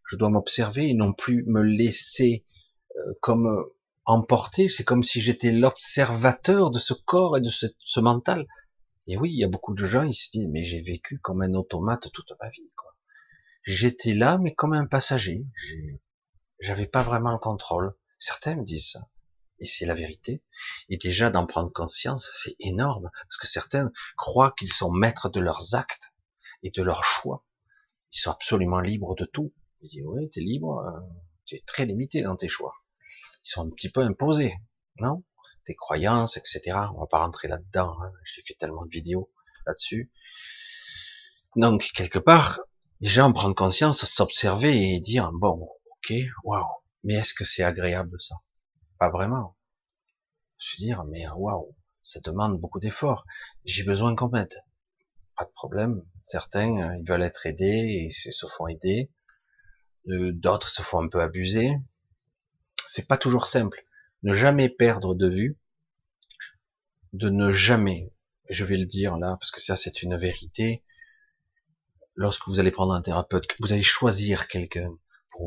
[0.04, 2.44] Je dois m'observer et non plus me laisser
[2.96, 4.68] euh, comme euh, emporter.
[4.68, 8.46] C'est comme si j'étais l'observateur de ce corps et de ce, mental.
[9.06, 11.42] Et oui, il y a beaucoup de gens, ils se disent, mais j'ai vécu comme
[11.42, 12.70] un automate toute ma vie.
[13.62, 15.46] J'étais là, mais comme un passager.
[16.60, 17.94] J'avais pas vraiment le contrôle.
[18.18, 19.00] Certains me disent ça.
[19.60, 20.42] Et c'est la vérité.
[20.88, 23.10] Et déjà d'en prendre conscience, c'est énorme.
[23.12, 26.12] Parce que certains croient qu'ils sont maîtres de leurs actes
[26.62, 27.44] et de leurs choix.
[28.12, 29.52] Ils sont absolument libres de tout.
[29.82, 31.00] Je dis, ouais, t'es libre, euh,
[31.46, 32.74] tu es très limité dans tes choix.
[33.44, 34.54] Ils sont un petit peu imposés,
[34.96, 35.24] non?
[35.64, 36.60] Tes croyances, etc.
[36.94, 37.96] On va pas rentrer là-dedans.
[38.02, 38.12] Hein.
[38.24, 39.30] J'ai fait tellement de vidéos
[39.66, 40.10] là-dessus.
[41.56, 42.60] Donc, quelque part,
[43.00, 46.64] déjà en prendre conscience, s'observer et dire, bon, ok, waouh,
[47.04, 48.36] mais est-ce que c'est agréable ça?
[49.00, 49.56] Pas vraiment.
[50.58, 53.24] Je veux dire, mais waouh, ça demande beaucoup d'efforts.
[53.64, 54.54] J'ai besoin qu'on m'aide.
[55.36, 56.04] Pas de problème.
[56.22, 59.10] Certains, euh, ils veulent être aidés et se font aider.
[60.08, 61.72] Euh, d'autres se font un peu abuser.
[62.86, 63.86] C'est pas toujours simple.
[64.22, 65.58] Ne jamais perdre de vue,
[67.14, 68.12] de ne jamais,
[68.50, 70.84] je vais le dire là, parce que ça c'est une vérité,
[72.16, 74.94] lorsque vous allez prendre un thérapeute, vous allez choisir quelqu'un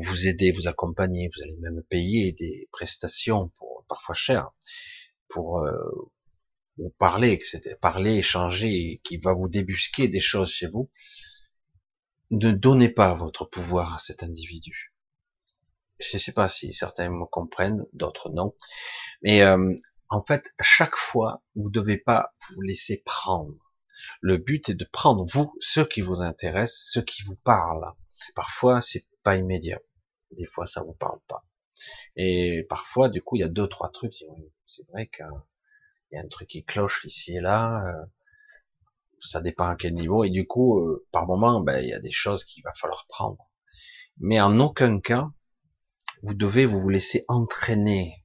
[0.00, 4.50] vous aider, vous accompagner, vous allez même payer des prestations pour parfois chères
[5.28, 5.72] pour euh,
[6.78, 7.76] vous parler, etc.
[7.80, 10.90] Parler, échanger, qui va vous débusquer des choses chez vous.
[12.30, 14.94] Ne donnez pas votre pouvoir à cet individu.
[16.00, 18.54] Je ne sais pas si certains me comprennent, d'autres non.
[19.22, 19.74] Mais euh,
[20.08, 23.54] en fait, chaque fois, vous ne devez pas vous laisser prendre.
[24.20, 27.92] Le but est de prendre vous, ce qui vous intéresse, ce qui vous parle.
[28.34, 29.80] Parfois, c'est pas immédiat.
[30.36, 31.44] Des fois, ça vous parle pas.
[32.16, 34.24] Et parfois, du coup, il y a deux, trois trucs.
[34.64, 35.26] C'est vrai qu'il
[36.12, 37.84] y a un truc qui cloche ici et là.
[37.86, 38.04] Euh,
[39.20, 40.24] ça dépend à quel niveau.
[40.24, 43.06] Et du coup, euh, par moment, ben, il y a des choses qu'il va falloir
[43.08, 43.50] prendre.
[44.18, 45.30] Mais en aucun cas,
[46.22, 48.24] vous devez vous laisser entraîner.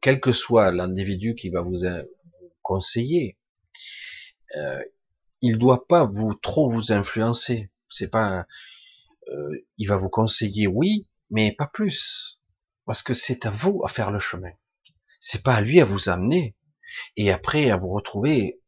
[0.00, 2.04] Quel que soit l'individu qui va vous, euh,
[2.62, 3.38] conseiller,
[5.42, 7.70] il doit pas vous trop vous influencer.
[7.90, 8.46] C'est pas,
[9.28, 12.40] euh, il va vous conseiller, oui, mais pas plus,
[12.86, 14.52] parce que c'est à vous à faire le chemin.
[15.18, 16.56] C'est pas à lui à vous amener
[17.16, 18.60] et après à vous retrouver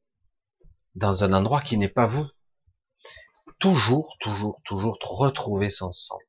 [0.94, 2.26] dans un endroit qui n'est pas vous.
[3.58, 6.24] Toujours, toujours, toujours retrouver son centre.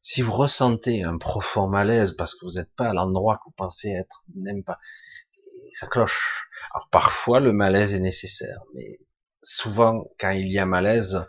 [0.00, 3.54] Si vous ressentez un profond malaise parce que vous n'êtes pas à l'endroit que vous
[3.56, 4.78] pensez être, n'aime pas,
[5.72, 6.48] ça cloche.
[6.74, 8.98] Alors parfois le malaise est nécessaire, mais
[9.42, 11.26] souvent quand il y a malaise,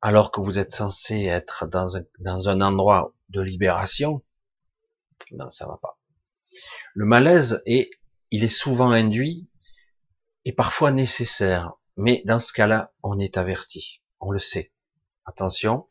[0.00, 4.22] alors que vous êtes censé être dans un, endroit de libération,
[5.32, 5.98] non, ça va pas.
[6.94, 7.90] Le malaise est,
[8.30, 9.48] il est souvent induit
[10.44, 14.72] et parfois nécessaire, mais dans ce cas-là, on est averti, on le sait.
[15.26, 15.88] Attention,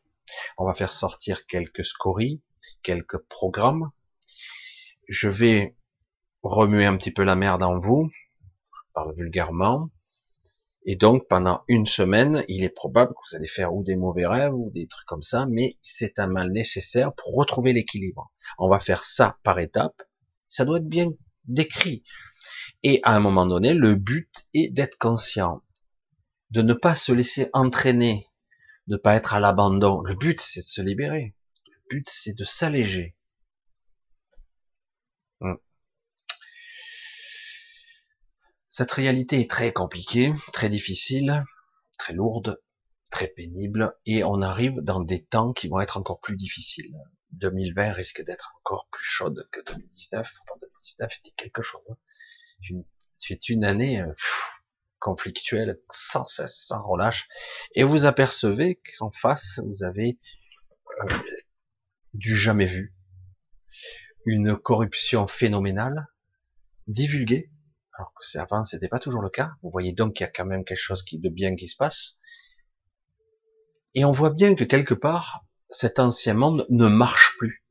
[0.56, 2.42] on va faire sortir quelques scories,
[2.82, 3.90] quelques programmes.
[5.08, 5.76] Je vais
[6.42, 8.10] remuer un petit peu la merde en vous,
[8.94, 9.90] parle vulgairement,
[10.90, 14.26] et donc, pendant une semaine, il est probable que vous allez faire ou des mauvais
[14.26, 18.32] rêves ou des trucs comme ça, mais c'est un mal nécessaire pour retrouver l'équilibre.
[18.58, 20.02] On va faire ça par étapes.
[20.48, 21.08] Ça doit être bien
[21.44, 22.04] décrit.
[22.82, 25.60] Et à un moment donné, le but est d'être conscient,
[26.52, 28.26] de ne pas se laisser entraîner,
[28.86, 30.00] de ne pas être à l'abandon.
[30.00, 31.36] Le but, c'est de se libérer.
[31.66, 33.14] Le but, c'est de s'alléger.
[38.78, 41.42] Cette réalité est très compliquée, très difficile,
[41.98, 42.62] très lourde,
[43.10, 46.94] très pénible, et on arrive dans des temps qui vont être encore plus difficiles.
[47.32, 50.32] 2020 risque d'être encore plus chaude que 2019.
[50.32, 51.82] Pourtant, 2019 était quelque chose.
[51.90, 52.76] Hein.
[53.14, 54.14] C'est une année euh,
[55.00, 57.26] conflictuelle, sans cesse, sans relâche.
[57.74, 60.20] Et vous apercevez qu'en face, vous avez
[61.02, 61.14] euh,
[62.14, 62.94] du jamais vu,
[64.24, 66.06] une corruption phénoménale,
[66.86, 67.50] divulguée,
[67.98, 69.50] alors que c'est avant, c'était pas toujours le cas.
[69.62, 72.20] Vous voyez donc qu'il y a quand même quelque chose de bien qui se passe.
[73.94, 77.64] Et on voit bien que quelque part, cet ancien monde ne marche plus.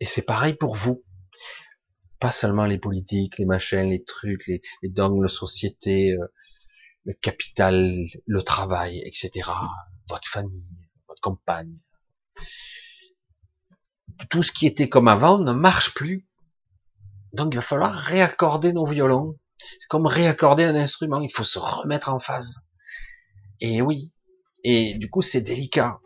[0.00, 1.04] Et c'est pareil pour vous.
[2.18, 6.26] Pas seulement les politiques, les machins, les trucs, les, les la société, euh,
[7.04, 7.92] le capital,
[8.26, 9.50] le travail, etc.
[10.08, 10.64] Votre famille,
[11.08, 11.78] votre compagne.
[14.30, 16.26] Tout ce qui était comme avant ne marche plus
[17.34, 19.36] donc il va falloir réaccorder nos violons.
[19.58, 22.60] C'est comme réaccorder un instrument, il faut se remettre en phase.
[23.60, 24.12] Et oui,
[24.62, 25.98] et du coup c'est délicat.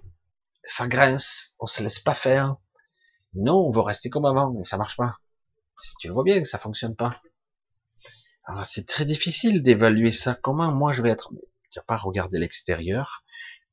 [0.64, 2.56] Ça grince, on se laisse pas faire.
[3.34, 5.18] Non, on veut rester comme avant, mais ça marche pas.
[5.78, 7.10] Si tu le vois bien, ça fonctionne pas.
[8.44, 10.34] Alors c'est très difficile d'évaluer ça.
[10.34, 11.30] Comment moi je vais être?
[11.70, 13.22] Tu vas pas regarder l'extérieur,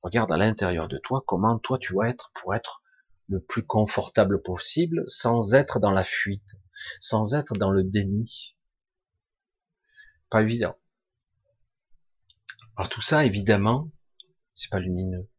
[0.04, 2.84] regarde à l'intérieur de toi comment toi tu vas être pour être
[3.30, 6.58] le plus confortable possible sans être dans la fuite
[7.00, 8.56] sans être dans le déni.
[10.30, 10.76] Pas évident.
[12.78, 13.90] Alors tout ça, évidemment,
[14.54, 15.30] c'est pas lumineux,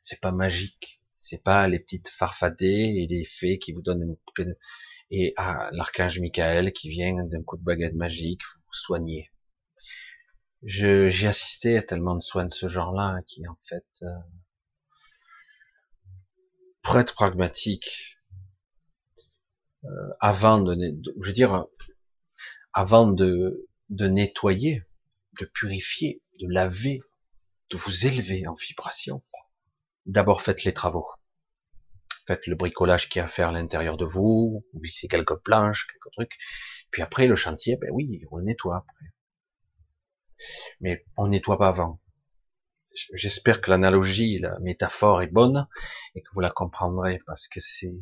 [0.00, 4.56] c'est pas magique, c'est pas les petites farfadées et les fées qui vous donnent une...
[5.10, 9.32] et ah, l'archange Michael qui vient d'un coup de baguette magique vous soigner.
[10.62, 14.06] j'ai assisté à tellement de soins de ce genre-là qui en fait, euh,
[16.82, 18.17] pour être pragmatique,
[20.20, 20.76] avant de,
[21.20, 21.66] je veux dire,
[22.72, 24.84] avant de, de nettoyer,
[25.40, 27.00] de purifier, de laver,
[27.70, 29.22] de vous élever en vibration,
[30.06, 31.06] d'abord faites les travaux.
[32.26, 35.86] Faites le bricolage qui a à faire à l'intérieur de vous, vous vissez quelques planches,
[35.86, 36.38] quelques trucs.
[36.90, 39.06] Puis après, le chantier, ben oui, on nettoie après.
[40.80, 42.00] Mais on nettoie pas avant.
[43.14, 45.66] J'espère que l'analogie, la métaphore est bonne
[46.14, 47.94] et que vous la comprendrez parce que c'est,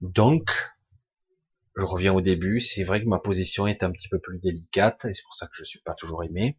[0.00, 0.50] donc,
[1.76, 5.04] je reviens au début, c'est vrai que ma position est un petit peu plus délicate,
[5.04, 6.58] et c'est pour ça que je suis pas toujours aimé,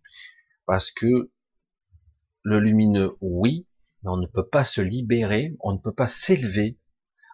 [0.66, 1.32] Parce que
[2.44, 3.68] le lumineux, oui,
[4.04, 6.78] mais on ne peut pas se libérer, on ne peut pas s'élever,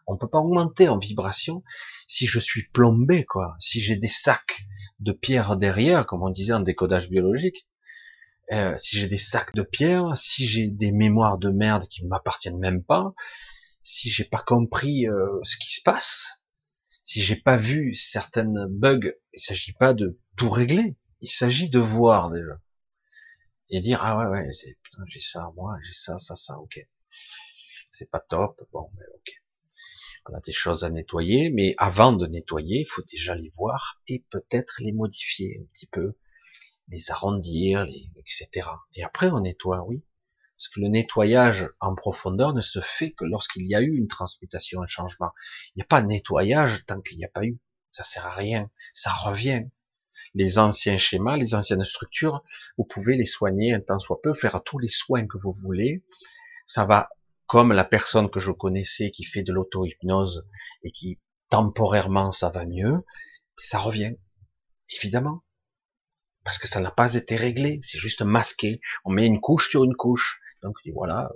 [0.06, 1.63] on ne peut pas augmenter en vibration
[2.08, 3.56] si je suis plombé, quoi.
[3.60, 4.65] Si j'ai des sacs
[5.00, 7.67] de pierre derrière, comme on disait en décodage biologique,
[8.52, 12.10] euh, si j'ai des sacs de pierre, si j'ai des mémoires de merde qui ne
[12.10, 13.13] m'appartiennent même pas,
[13.88, 16.45] si j'ai pas compris euh, ce qui se passe,
[17.06, 21.80] si j'ai pas vu certaines bugs, il s'agit pas de tout régler, il s'agit de
[21.80, 22.60] voir déjà.
[23.69, 24.47] Et dire ah ouais ouais
[25.08, 26.86] j'ai ça moi j'ai ça ça ça ok.
[27.89, 29.32] C'est pas top bon mais ok.
[30.30, 34.02] On a des choses à nettoyer mais avant de nettoyer il faut déjà les voir
[34.08, 36.17] et peut-être les modifier un petit peu
[36.89, 40.04] les arrondir les etc et après on nettoie oui
[40.58, 44.08] parce que le nettoyage en profondeur ne se fait que lorsqu'il y a eu une
[44.08, 45.32] transmutation, un changement.
[45.70, 47.60] Il n'y a pas de nettoyage tant qu'il n'y a pas eu.
[47.91, 48.70] Ça sert à rien.
[48.93, 49.65] Ça revient
[50.34, 52.43] les anciens schémas, les anciennes structures,
[52.78, 56.04] vous pouvez les soigner un temps soit peu, faire tous les soins que vous voulez.
[56.65, 57.10] Ça va
[57.46, 60.48] comme la personne que je connaissais qui fait de l'auto-hypnose
[60.84, 63.06] et qui temporairement ça va mieux,
[63.58, 64.15] ça revient.
[64.89, 65.43] Évidemment.
[66.43, 68.80] Parce que ça n'a pas été réglé, c'est juste masqué.
[69.06, 70.39] On met une couche sur une couche.
[70.63, 71.32] Donc voilà,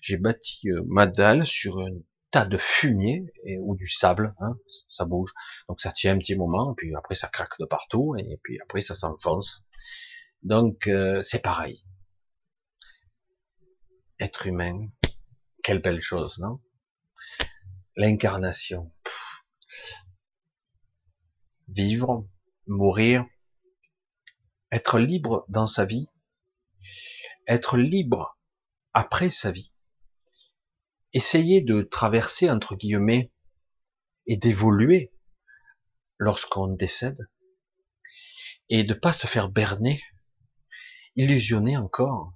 [0.00, 3.24] j'ai bâti euh, ma dalle sur une tas de fumier
[3.60, 5.32] ou du sable, hein, ça bouge.
[5.68, 8.80] Donc ça tient un petit moment, puis après ça craque de partout, et puis après
[8.80, 9.66] ça s'enfonce.
[10.42, 11.84] Donc euh, c'est pareil.
[14.20, 14.88] Être humain,
[15.62, 16.60] quelle belle chose, non?
[17.96, 18.92] L'incarnation.
[21.68, 22.26] Vivre,
[22.66, 23.26] mourir,
[24.70, 26.08] être libre dans sa vie,
[27.46, 28.37] être libre
[28.98, 29.72] après sa vie
[31.12, 33.32] essayer de traverser, entre guillemets,
[34.26, 35.12] et d'évoluer
[36.18, 37.30] lorsqu'on décède,
[38.68, 40.02] et de pas se faire berner,
[41.14, 42.32] illusionner encore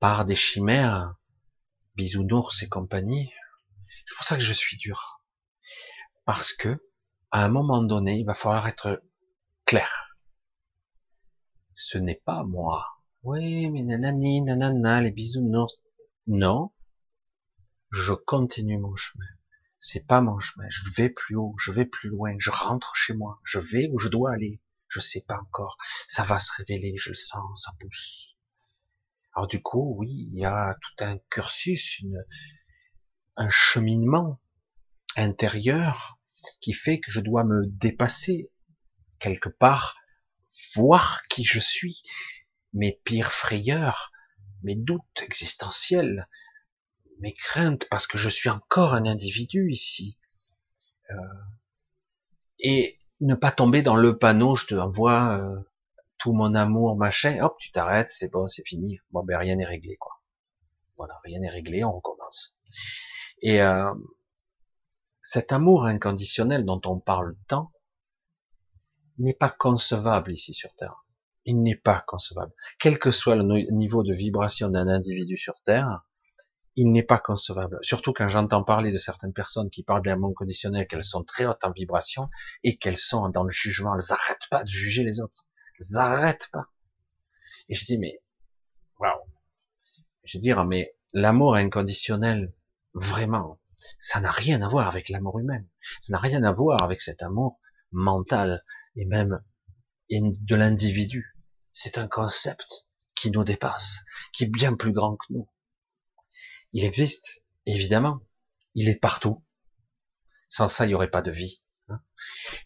[0.00, 1.14] par des chimères,
[1.94, 3.32] bisounours et compagnie.
[3.88, 5.22] C'est pour ça que je suis dur.
[6.26, 6.86] Parce que,
[7.30, 9.02] à un moment donné, il va falloir être
[9.64, 10.14] clair.
[11.72, 12.93] Ce n'est pas moi.
[13.24, 15.82] Oui, mais nanani, nanana, les bisounours.
[16.26, 16.72] Non,
[17.90, 19.24] je continue mon chemin.
[19.78, 20.66] C'est pas mon chemin.
[20.68, 23.98] Je vais plus haut, je vais plus loin, je rentre chez moi, je vais où
[23.98, 24.60] je dois aller.
[24.88, 25.78] Je sais pas encore.
[26.06, 28.28] Ça va se révéler, je le sens, ça pousse.
[29.34, 32.22] Alors du coup, oui, il y a tout un cursus, une,
[33.36, 34.38] un cheminement
[35.16, 36.18] intérieur
[36.60, 38.50] qui fait que je dois me dépasser
[39.18, 39.96] quelque part,
[40.74, 42.02] voir qui je suis,
[42.74, 44.12] mes pires frayeurs,
[44.62, 46.28] mes doutes existentiels,
[47.20, 50.18] mes craintes parce que je suis encore un individu ici.
[51.10, 51.14] Euh,
[52.58, 55.60] et ne pas tomber dans le panneau, je te envoie euh,
[56.18, 58.98] tout mon amour, machin, hop, tu t'arrêtes, c'est bon, c'est fini.
[59.10, 60.12] Bon, ben rien n'est réglé, quoi.
[60.96, 62.56] Voilà, rien n'est réglé, on recommence.
[63.42, 63.92] Et euh,
[65.20, 67.72] cet amour inconditionnel dont on parle tant
[69.18, 71.03] n'est pas concevable ici sur Terre.
[71.46, 72.52] Il n'est pas concevable.
[72.78, 76.04] Quel que soit le niveau de vibration d'un individu sur Terre,
[76.76, 77.78] il n'est pas concevable.
[77.82, 81.64] Surtout quand j'entends parler de certaines personnes qui parlent d'amour conditionnel, qu'elles sont très hautes
[81.64, 82.28] en vibration
[82.62, 85.46] et qu'elles sont dans le jugement, elles n'arrêtent pas de juger les autres.
[85.78, 86.66] Elles n'arrêtent pas.
[87.68, 88.20] Et je dis, mais,
[88.98, 89.20] waouh.
[90.24, 92.52] Je dis, mais l'amour inconditionnel,
[92.94, 93.60] vraiment,
[93.98, 95.62] ça n'a rien à voir avec l'amour humain.
[96.00, 97.60] Ça n'a rien à voir avec cet amour
[97.92, 98.64] mental
[98.96, 99.40] et même
[100.10, 101.33] de l'individu.
[101.76, 103.98] C'est un concept qui nous dépasse,
[104.32, 105.50] qui est bien plus grand que nous.
[106.72, 108.20] Il existe, évidemment.
[108.76, 109.44] Il est partout.
[110.48, 111.62] Sans ça, il n'y aurait pas de vie.
[111.88, 112.00] Hein.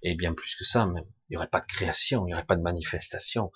[0.03, 1.07] Et bien plus que ça, même.
[1.29, 3.51] il n'y aurait pas de création, il n'y aurait pas de manifestation.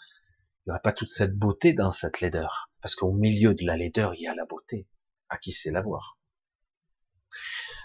[0.65, 2.71] Il n'y aurait pas toute cette beauté dans cette laideur.
[2.81, 4.89] Parce qu'au milieu de la laideur, il y a la beauté.
[5.29, 6.19] À qui sait la voir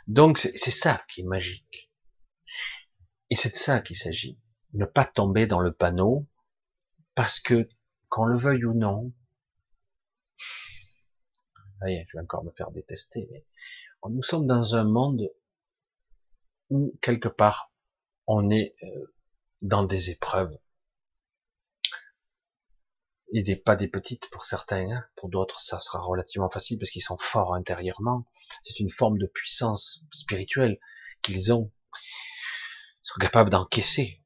[0.07, 1.91] Donc, c'est ça qui est magique.
[3.29, 4.39] Et c'est de ça qu'il s'agit.
[4.71, 6.29] Ne pas tomber dans le panneau,
[7.17, 7.67] parce que,
[8.09, 9.11] qu'on le veuille ou non,
[11.81, 13.43] je vais encore me faire détester, mais
[14.07, 15.27] nous sommes dans un monde
[16.69, 17.73] où, quelque part,
[18.27, 19.15] on est euh,
[19.63, 20.55] dans des épreuves.
[23.33, 25.03] Et des, pas des petites pour certains, hein.
[25.15, 28.27] pour d'autres ça sera relativement facile parce qu'ils sont forts intérieurement.
[28.61, 30.79] C'est une forme de puissance spirituelle
[31.23, 31.73] qu'ils ont.
[31.93, 34.21] Ils sont capables d'encaisser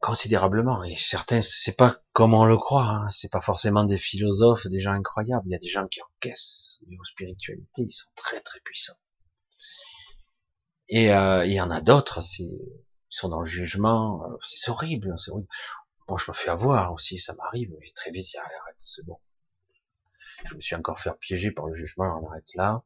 [0.00, 0.82] considérablement.
[0.84, 3.10] Et certains, c'est pas comme on le croit, hein.
[3.10, 5.44] c'est pas forcément des philosophes, des gens incroyables.
[5.46, 8.98] Il y a des gens qui encaissent niveau spiritualité, ils sont très très puissants.
[10.88, 12.58] Et euh, il y en a d'autres, ils
[13.10, 15.48] sont dans le jugement, euh, c'est horrible, c'est horrible.
[16.06, 19.18] Bon, je me fais avoir aussi, ça m'arrive, mais très vite, arrête, c'est bon.
[20.46, 22.82] Je me suis encore fait piéger par le jugement, on arrête là.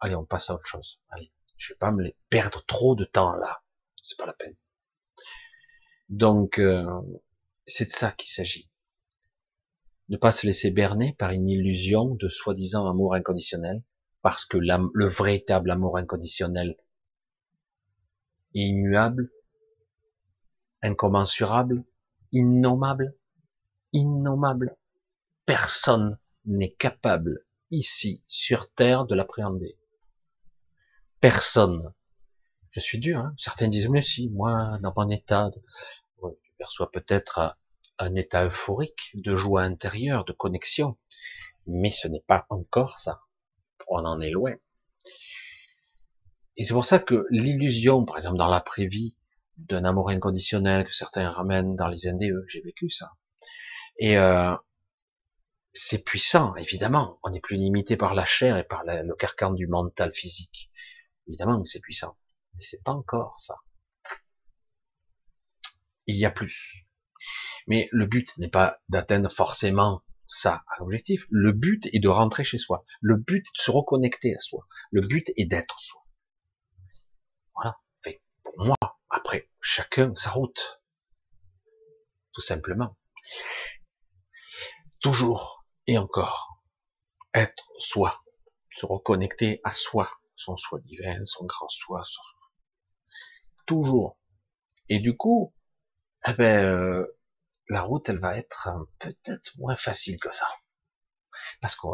[0.00, 1.00] Allez, on passe à autre chose.
[1.10, 3.62] Allez, je vais pas me les perdre trop de temps là.
[4.02, 4.56] C'est pas la peine.
[6.08, 6.86] Donc, euh,
[7.66, 8.70] c'est de ça qu'il s'agit.
[10.08, 13.82] Ne pas se laisser berner par une illusion de soi-disant amour inconditionnel,
[14.22, 16.76] parce que le véritable amour inconditionnel
[18.54, 19.30] est immuable,
[20.82, 21.84] incommensurable,
[22.32, 23.16] innommable,
[23.92, 24.76] innommable.
[25.46, 29.78] Personne n'est capable ici sur Terre de l'appréhender.
[31.20, 31.92] Personne.
[32.74, 33.20] Je suis dur.
[33.20, 35.50] Hein Certains disent mais si, moi dans mon état,
[36.22, 37.56] je perçois peut-être
[37.98, 40.98] un état euphorique de joie intérieure, de connexion,
[41.66, 43.20] mais ce n'est pas encore ça.
[43.88, 44.54] On en est loin.
[46.56, 49.14] Et c'est pour ça que l'illusion, par exemple dans l'après-vie,
[49.56, 53.12] d'un amour inconditionnel que certains ramènent dans les NDE, j'ai vécu ça.
[53.98, 54.54] Et euh,
[55.72, 57.20] c'est puissant, évidemment.
[57.22, 60.72] On n'est plus limité par la chair et par le carcan du mental physique.
[61.28, 62.16] Évidemment que c'est puissant.
[62.54, 63.56] Mais c'est pas encore ça.
[66.06, 66.86] Il y a plus.
[67.66, 71.26] Mais le but n'est pas d'atteindre forcément ça à l'objectif.
[71.30, 72.84] Le but est de rentrer chez soi.
[73.00, 74.66] Le but est de se reconnecter à soi.
[74.90, 76.02] Le but est d'être soi.
[77.54, 77.78] Voilà.
[78.02, 78.76] Fait, pour moi,
[79.08, 80.82] après, chacun sa route.
[82.32, 82.96] Tout simplement.
[85.00, 86.62] Toujours et encore.
[87.32, 88.22] Être soi.
[88.70, 90.10] Se reconnecter à soi.
[90.36, 92.02] Son soi divin, son grand soi.
[93.66, 94.18] Toujours.
[94.88, 95.54] Et du coup,
[96.26, 97.18] eh ben, euh,
[97.68, 100.46] la route, elle va être peut-être moins facile que ça.
[101.60, 101.86] Parce que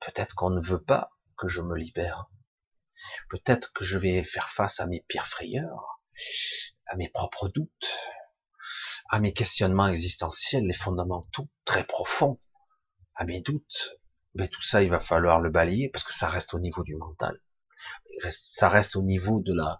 [0.00, 2.30] peut-être qu'on ne veut pas que je me libère.
[3.30, 6.02] Peut-être que je vais faire face à mes pires frayeurs,
[6.86, 7.96] à mes propres doutes,
[9.10, 12.40] à mes questionnements existentiels, les fondamentaux très profonds,
[13.14, 13.98] à mes doutes.
[14.34, 16.96] Mais tout ça, il va falloir le balayer parce que ça reste au niveau du
[16.96, 17.40] mental.
[18.30, 19.78] Ça reste au niveau de la,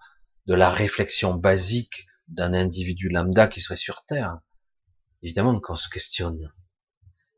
[0.49, 4.41] de la réflexion basique d'un individu lambda qui serait sur Terre.
[5.23, 6.55] Évidemment qu'on se questionne.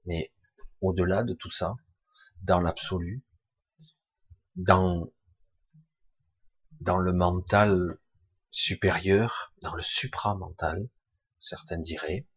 [0.07, 0.33] Mais
[0.81, 1.75] au-delà de tout ça,
[2.43, 3.25] dans l'absolu,
[4.55, 5.13] dans,
[6.81, 7.99] dans le mental
[8.53, 10.89] supérieur, dans le supramental,
[11.41, 12.29] certains diraient,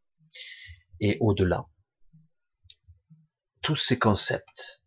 [1.00, 1.68] et au-delà,
[3.62, 4.84] tous ces concepts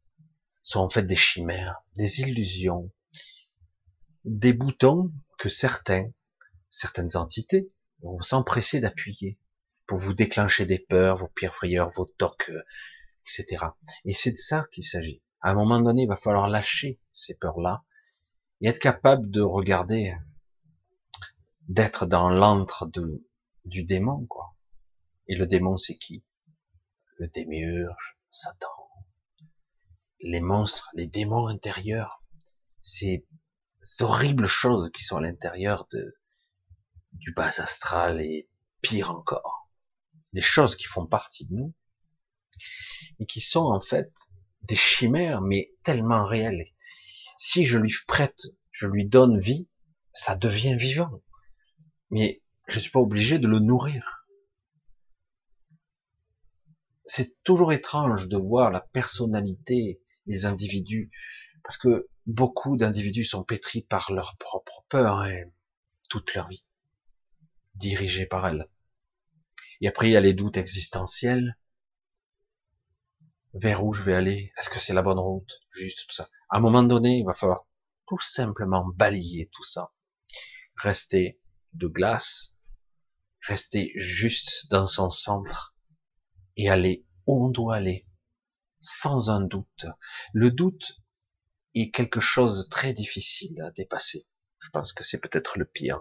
[0.64, 2.92] sont en fait des chimères, des illusions,
[4.24, 6.10] des boutons que certains,
[6.70, 7.70] certaines entités
[8.02, 9.38] vont s'empresser d'appuyer
[9.86, 12.62] pour vous déclencher des peurs, vos pires frayeurs, vos tocs, euh,
[13.24, 13.66] etc.
[14.04, 15.22] Et c'est de ça qu'il s'agit.
[15.40, 17.84] À un moment donné, il va falloir lâcher ces peurs-là
[18.60, 20.14] et être capable de regarder,
[21.68, 22.90] d'être dans l'antre
[23.64, 24.54] du démon, quoi.
[25.28, 26.24] Et le démon, c'est qui?
[27.18, 28.68] Le démiurge, Satan.
[30.20, 32.22] Les monstres, les démons intérieurs,
[32.80, 33.26] ces
[34.00, 35.86] horribles choses qui sont à l'intérieur
[37.12, 38.48] du bas astral et
[38.82, 39.66] pire encore
[40.36, 41.74] des choses qui font partie de nous,
[43.18, 44.12] et qui sont en fait
[44.62, 46.64] des chimères, mais tellement réelles.
[47.38, 49.66] Si je lui prête, je lui donne vie,
[50.12, 51.22] ça devient vivant.
[52.10, 54.26] Mais je suis pas obligé de le nourrir.
[57.06, 61.10] C'est toujours étrange de voir la personnalité des individus,
[61.66, 65.52] parce que beaucoup d'individus sont pétris par leur propre peur et
[66.08, 66.64] toute leur vie,
[67.74, 68.68] dirigés par elles.
[69.80, 71.58] Et après, il y a les doutes existentiels.
[73.52, 74.52] Vers où je vais aller?
[74.56, 75.60] Est-ce que c'est la bonne route?
[75.70, 76.30] Juste tout ça.
[76.50, 77.66] À un moment donné, il va falloir
[78.06, 79.92] tout simplement balayer tout ça.
[80.76, 81.40] Rester
[81.72, 82.54] de glace,
[83.40, 85.74] rester juste dans son centre
[86.56, 88.06] et aller où on doit aller,
[88.80, 89.86] sans un doute.
[90.32, 91.00] Le doute
[91.82, 94.26] est quelque chose de très difficile à dépasser.
[94.58, 96.00] Je pense que c'est peut-être le pire.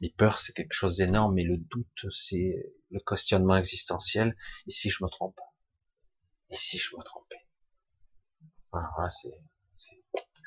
[0.00, 2.54] Les peurs, c'est quelque chose d'énorme, mais le doute, c'est
[2.90, 4.36] le questionnement existentiel.
[4.66, 5.38] Et si je me trompe?
[6.50, 7.46] Et si je me trompais?
[8.72, 9.32] Voilà, c'est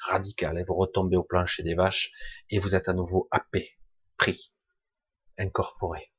[0.03, 0.59] radical.
[0.59, 2.11] Et vous retombez au plancher des vaches
[2.49, 3.77] et vous êtes à nouveau happé,
[4.17, 4.53] pris,
[5.38, 6.11] incorporé.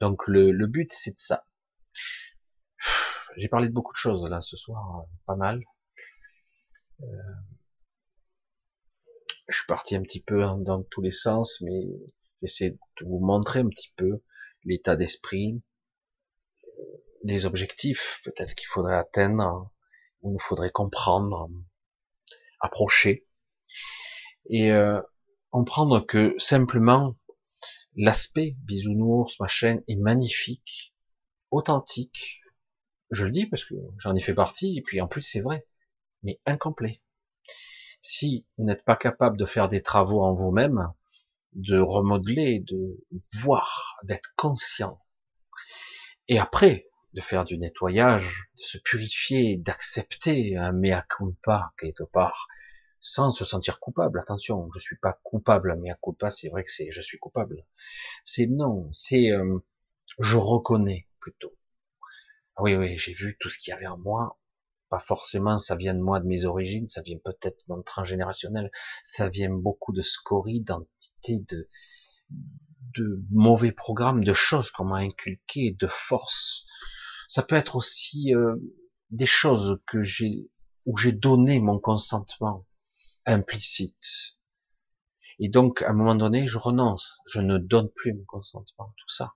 [0.00, 1.46] Donc le, le but, c'est de ça.
[3.36, 5.62] J'ai parlé de beaucoup de choses là ce soir, pas mal.
[7.02, 7.06] Euh,
[9.48, 11.82] je suis parti un petit peu dans tous les sens, mais
[12.42, 14.22] j'essaie de vous montrer un petit peu
[14.64, 15.62] l'état d'esprit,
[17.22, 19.70] les objectifs peut-être qu'il faudrait atteindre,
[20.22, 21.48] ou nous faudrait comprendre,
[22.60, 23.26] approcher,
[24.48, 25.00] et euh,
[25.50, 27.16] comprendre que simplement
[27.94, 30.94] l'aspect bisounours machin est magnifique,
[31.50, 32.40] authentique.
[33.10, 35.66] Je le dis parce que j'en ai fait partie, et puis en plus c'est vrai,
[36.26, 37.00] mais incomplet.
[38.00, 40.92] Si vous n'êtes pas capable de faire des travaux en vous-même,
[41.52, 43.02] de remodeler, de
[43.40, 45.00] voir, d'être conscient,
[46.28, 52.48] et après de faire du nettoyage, de se purifier, d'accepter un mea culpa quelque part,
[53.00, 54.20] sans se sentir coupable.
[54.20, 57.64] Attention, je suis pas coupable, mea culpa, c'est vrai que c'est je suis coupable.
[58.24, 59.58] C'est non, c'est euh,
[60.18, 61.56] je reconnais plutôt.
[62.56, 64.38] Ah oui, oui, j'ai vu tout ce qu'il y avait en moi.
[64.88, 68.70] Pas forcément, ça vient de moi, de mes origines, ça vient peut-être de mon transgénérationnel,
[69.02, 71.68] ça vient beaucoup de scories, d'entités, de,
[73.30, 76.66] mauvais programmes, de choses qu'on m'a inculquées, de forces.
[77.28, 78.56] Ça peut être aussi euh,
[79.10, 80.48] des choses que j'ai,
[80.86, 82.66] où j'ai donné mon consentement
[83.26, 84.36] implicite.
[85.38, 87.20] Et donc, à un moment donné, je renonce.
[87.26, 89.34] Je ne donne plus mon consentement tout ça.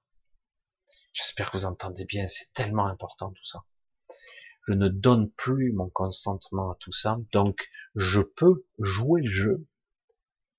[1.12, 3.64] J'espère que vous entendez bien, c'est tellement important tout ça.
[4.66, 9.66] Je ne donne plus mon consentement à tout ça, donc je peux jouer le jeu,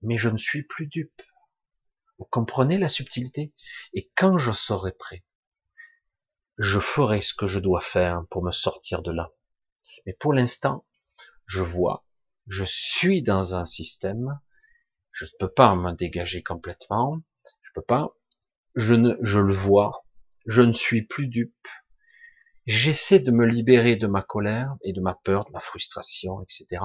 [0.02, 1.22] mais je ne suis plus dupe.
[2.18, 3.54] Vous comprenez la subtilité?
[3.94, 5.24] Et quand je serai prêt,
[6.58, 9.32] je ferai ce que je dois faire pour me sortir de là.
[10.06, 10.86] Mais pour l'instant,
[11.46, 12.06] je vois,
[12.48, 14.40] je suis dans un système,
[15.12, 17.22] je ne peux pas me dégager complètement,
[17.62, 18.16] je peux pas,
[18.76, 20.06] je ne, je le vois,
[20.46, 21.68] je ne suis plus dupe.
[22.68, 26.84] J'essaie de me libérer de ma colère et de ma peur, de ma frustration, etc.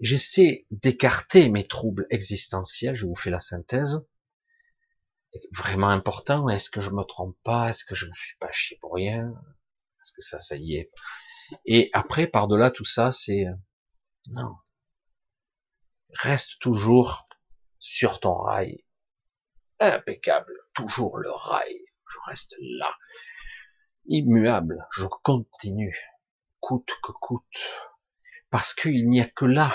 [0.00, 4.06] J'essaie d'écarter mes troubles existentiels, je vous fais la synthèse.
[5.52, 7.68] Vraiment important, est-ce que je me trompe pas?
[7.68, 9.28] Est-ce que je me fais pas chier pour rien?
[10.00, 10.90] Est-ce que ça, ça y est?
[11.66, 13.44] Et après, par-delà tout ça, c'est...
[14.28, 14.54] Non.
[16.14, 17.28] Reste toujours
[17.78, 18.84] sur ton rail.
[19.78, 20.52] Impeccable.
[20.74, 22.96] Toujours le rail je reste là,
[24.08, 25.96] immuable, je continue,
[26.60, 27.42] coûte que coûte,
[28.50, 29.72] parce qu'il n'y a que là,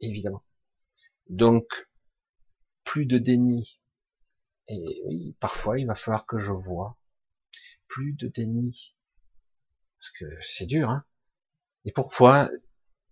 [0.00, 0.44] évidemment.
[1.28, 1.88] Donc,
[2.84, 3.80] plus de déni.
[4.68, 6.96] Et oui, parfois, il va falloir que je vois.
[7.86, 8.96] Plus de déni.
[9.98, 11.04] Parce que c'est dur, hein.
[11.84, 12.50] Et pourquoi,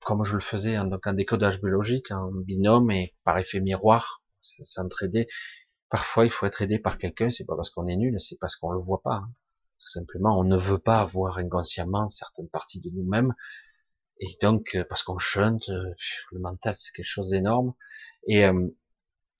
[0.00, 5.26] comme je le faisais donc en décodage biologique, en binôme et par effet miroir, s'entraider,
[5.90, 8.56] Parfois, il faut être aidé par quelqu'un, c'est pas parce qu'on est nul, c'est parce
[8.56, 9.14] qu'on le voit pas.
[9.14, 9.32] Hein.
[9.78, 13.34] Tout simplement, on ne veut pas voir inconsciemment certaines parties de nous-mêmes.
[14.20, 15.94] Et donc, euh, parce qu'on chante, euh,
[16.32, 17.74] le mental, c'est quelque chose d'énorme.
[18.26, 18.68] Et euh,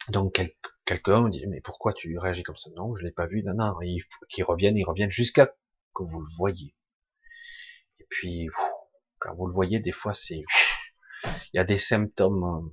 [0.09, 0.40] donc,
[0.86, 2.70] quelqu'un me dit, mais pourquoi tu réagis comme ça?
[2.76, 3.42] Non, je l'ai pas vu.
[3.42, 5.46] Non, non, il faut qu'il revienne, il revienne jusqu'à
[5.94, 6.74] que vous le voyez.
[7.99, 8.49] Et puis,
[9.18, 10.42] quand vous le voyez, des fois, c'est,
[11.24, 12.72] il y a des symptômes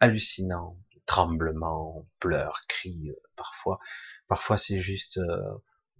[0.00, 3.78] hallucinants tremblements, pleurs, cris, euh, parfois.
[4.28, 5.54] Parfois c'est juste euh,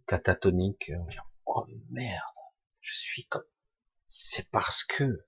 [0.06, 0.92] catatonique.
[1.46, 2.22] Oh merde,
[2.80, 3.44] je suis comme.
[4.08, 5.26] C'est parce que.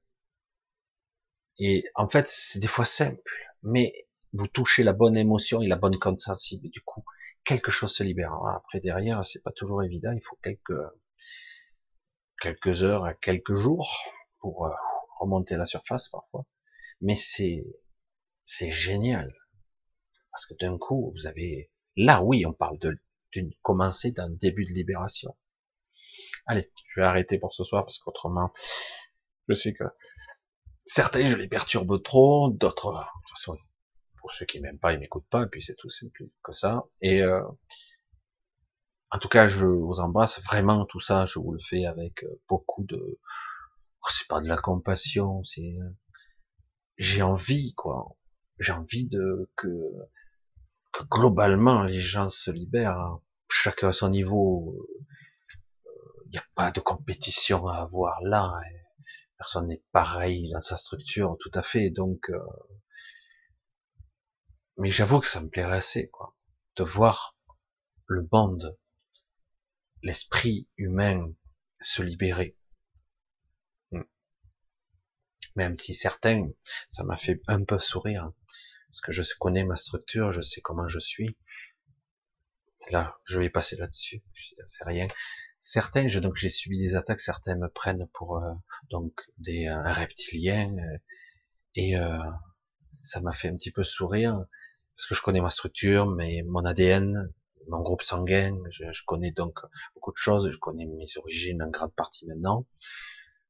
[1.59, 3.93] Et en fait, c'est des fois simple, mais
[4.33, 7.05] vous touchez la bonne émotion et la bonne conscience, et du coup,
[7.45, 8.35] quelque chose se libère.
[8.55, 10.13] Après derrière, c'est pas toujours évident.
[10.13, 10.79] Il faut quelques
[12.41, 13.91] quelques heures à quelques jours
[14.41, 14.71] pour euh,
[15.19, 16.45] remonter à la surface parfois.
[17.01, 17.65] Mais c'est
[18.45, 19.33] c'est génial.
[20.37, 22.77] Parce que d'un coup, vous avez, là oui, on parle
[23.33, 25.35] d'une commencer d'un début de libération.
[26.45, 28.53] Allez, je vais arrêter pour ce soir parce qu'autrement,
[29.49, 29.85] je sais que
[30.85, 33.57] certains, je les perturbe trop, d'autres, de toute façon,
[34.19, 36.85] pour ceux qui m'aiment pas, ils m'écoutent pas, et puis c'est tout simple que ça.
[37.01, 37.43] Et euh,
[39.11, 41.25] en tout cas, je vous embrasse vraiment tout ça.
[41.25, 45.79] Je vous le fais avec euh, beaucoup de, oh, c'est pas de la compassion, c'est,
[45.81, 45.97] euh,
[46.99, 48.19] j'ai envie quoi.
[48.59, 49.69] J'ai envie de que
[51.11, 53.23] globalement les gens se libèrent, hein.
[53.49, 54.89] chacun à son niveau.
[56.27, 58.53] Il n'y a pas de compétition à avoir là.
[58.55, 58.77] Hein.
[59.39, 61.91] Personne n'est pareil dans sa structure, tout à fait.
[61.91, 62.39] Donc, euh,
[64.79, 66.35] mais j'avoue que ça me plairait assez, quoi,
[66.77, 67.37] de voir
[68.07, 68.77] le monde,
[70.03, 71.33] l'esprit humain
[71.81, 72.57] se libérer.
[73.91, 74.03] Hmm.
[75.55, 76.49] Même si certains,
[76.89, 78.33] ça m'a fait un peu sourire
[78.97, 81.37] parce que je connais ma structure, je sais comment je suis.
[82.91, 84.23] Là, je vais passer là-dessus,
[84.65, 85.07] c'est rien.
[85.59, 88.55] Certains, je, donc j'ai subi des attaques, certains me prennent pour euh,
[88.89, 90.99] donc des un reptilien euh,
[91.75, 92.17] et euh,
[93.03, 94.47] ça m'a fait un petit peu sourire
[94.97, 97.31] parce que je connais ma structure, mais mon ADN,
[97.69, 99.61] mon groupe sanguin, je, je, connais donc
[99.95, 102.67] beaucoup de choses, je connais mes origines en grande partie maintenant.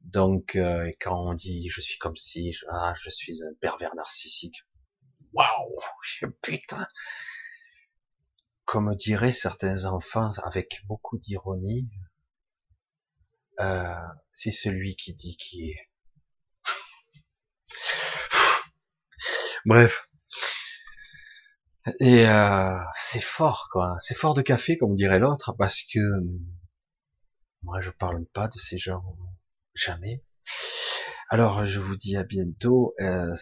[0.00, 0.58] Donc
[1.00, 4.65] quand on dit je suis comme si, ah, je suis un pervers narcissique,
[5.36, 5.80] waouh,
[6.42, 6.86] putain.
[8.64, 11.88] comme diraient certains enfants avec beaucoup d'ironie,
[13.60, 13.94] euh,
[14.32, 15.90] c'est celui qui dit qui est.
[19.66, 20.08] Bref.
[22.00, 23.94] Et euh, c'est fort, quoi.
[24.00, 26.00] C'est fort de café, comme dirait l'autre, parce que
[27.62, 29.04] moi, je parle pas de ces gens
[29.74, 30.22] jamais.
[31.28, 32.94] Alors, je vous dis à bientôt.
[33.00, 33.34] Euh,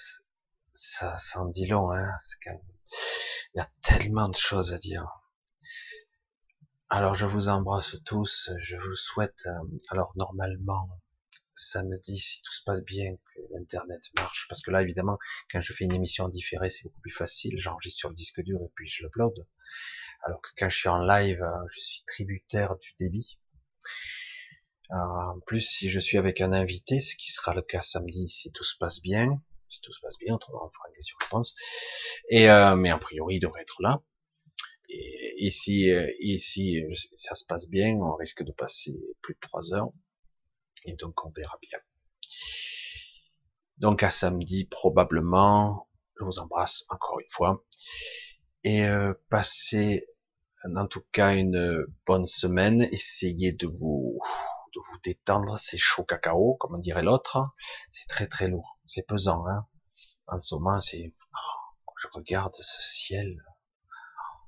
[0.75, 2.17] ça, ça en dit long, hein.
[2.47, 5.07] Il y a tellement de choses à dire.
[6.91, 8.51] Alors, je vous embrasse tous.
[8.59, 9.47] Je vous souhaite.
[9.47, 10.89] Euh, alors, normalement,
[11.55, 14.47] samedi, si tout se passe bien, que l'internet marche.
[14.49, 15.19] Parce que là, évidemment,
[15.51, 17.55] quand je fais une émission différée, c'est beaucoup plus facile.
[17.59, 19.47] J'enregistre sur le disque dur et puis je l'upload.
[20.25, 23.39] Alors que quand je suis en live, euh, je suis tributaire du débit.
[24.91, 28.51] en plus, si je suis avec un invité, ce qui sera le cas samedi, si
[28.53, 30.39] tout se passe bien, si tout se passe bien, on
[30.71, 31.57] fera une question-réponse.
[32.29, 34.03] Et euh, mais a priori, il devrait être là.
[34.89, 36.83] Et, et si, euh, si
[37.17, 39.91] ça se passe bien, on risque de passer plus de trois heures.
[40.85, 41.79] Et donc on verra bien.
[43.79, 45.89] Donc à samedi probablement.
[46.19, 47.65] Je vous embrasse encore une fois.
[48.63, 50.07] Et euh, passez
[50.77, 52.83] en tout cas une bonne semaine.
[52.93, 54.19] Essayez de vous
[54.75, 55.59] de vous détendre.
[55.59, 57.39] C'est chaud cacao, comme dirait l'autre.
[57.91, 58.79] C'est très très lourd.
[58.87, 59.47] C'est pesant.
[59.47, 59.67] Hein
[60.27, 63.43] en ce moment, c'est oh, je regarde ce ciel.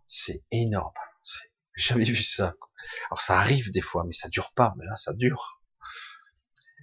[0.07, 0.95] C'est énorme.
[1.77, 2.55] J'ai jamais vu ça.
[3.11, 4.75] Alors ça arrive des fois, mais ça dure pas.
[4.79, 5.63] Mais là, ça dure.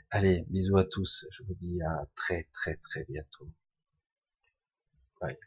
[0.10, 1.26] Allez, bisous à tous.
[1.32, 3.50] Je vous dis à très très très bientôt.
[5.20, 5.38] Bye.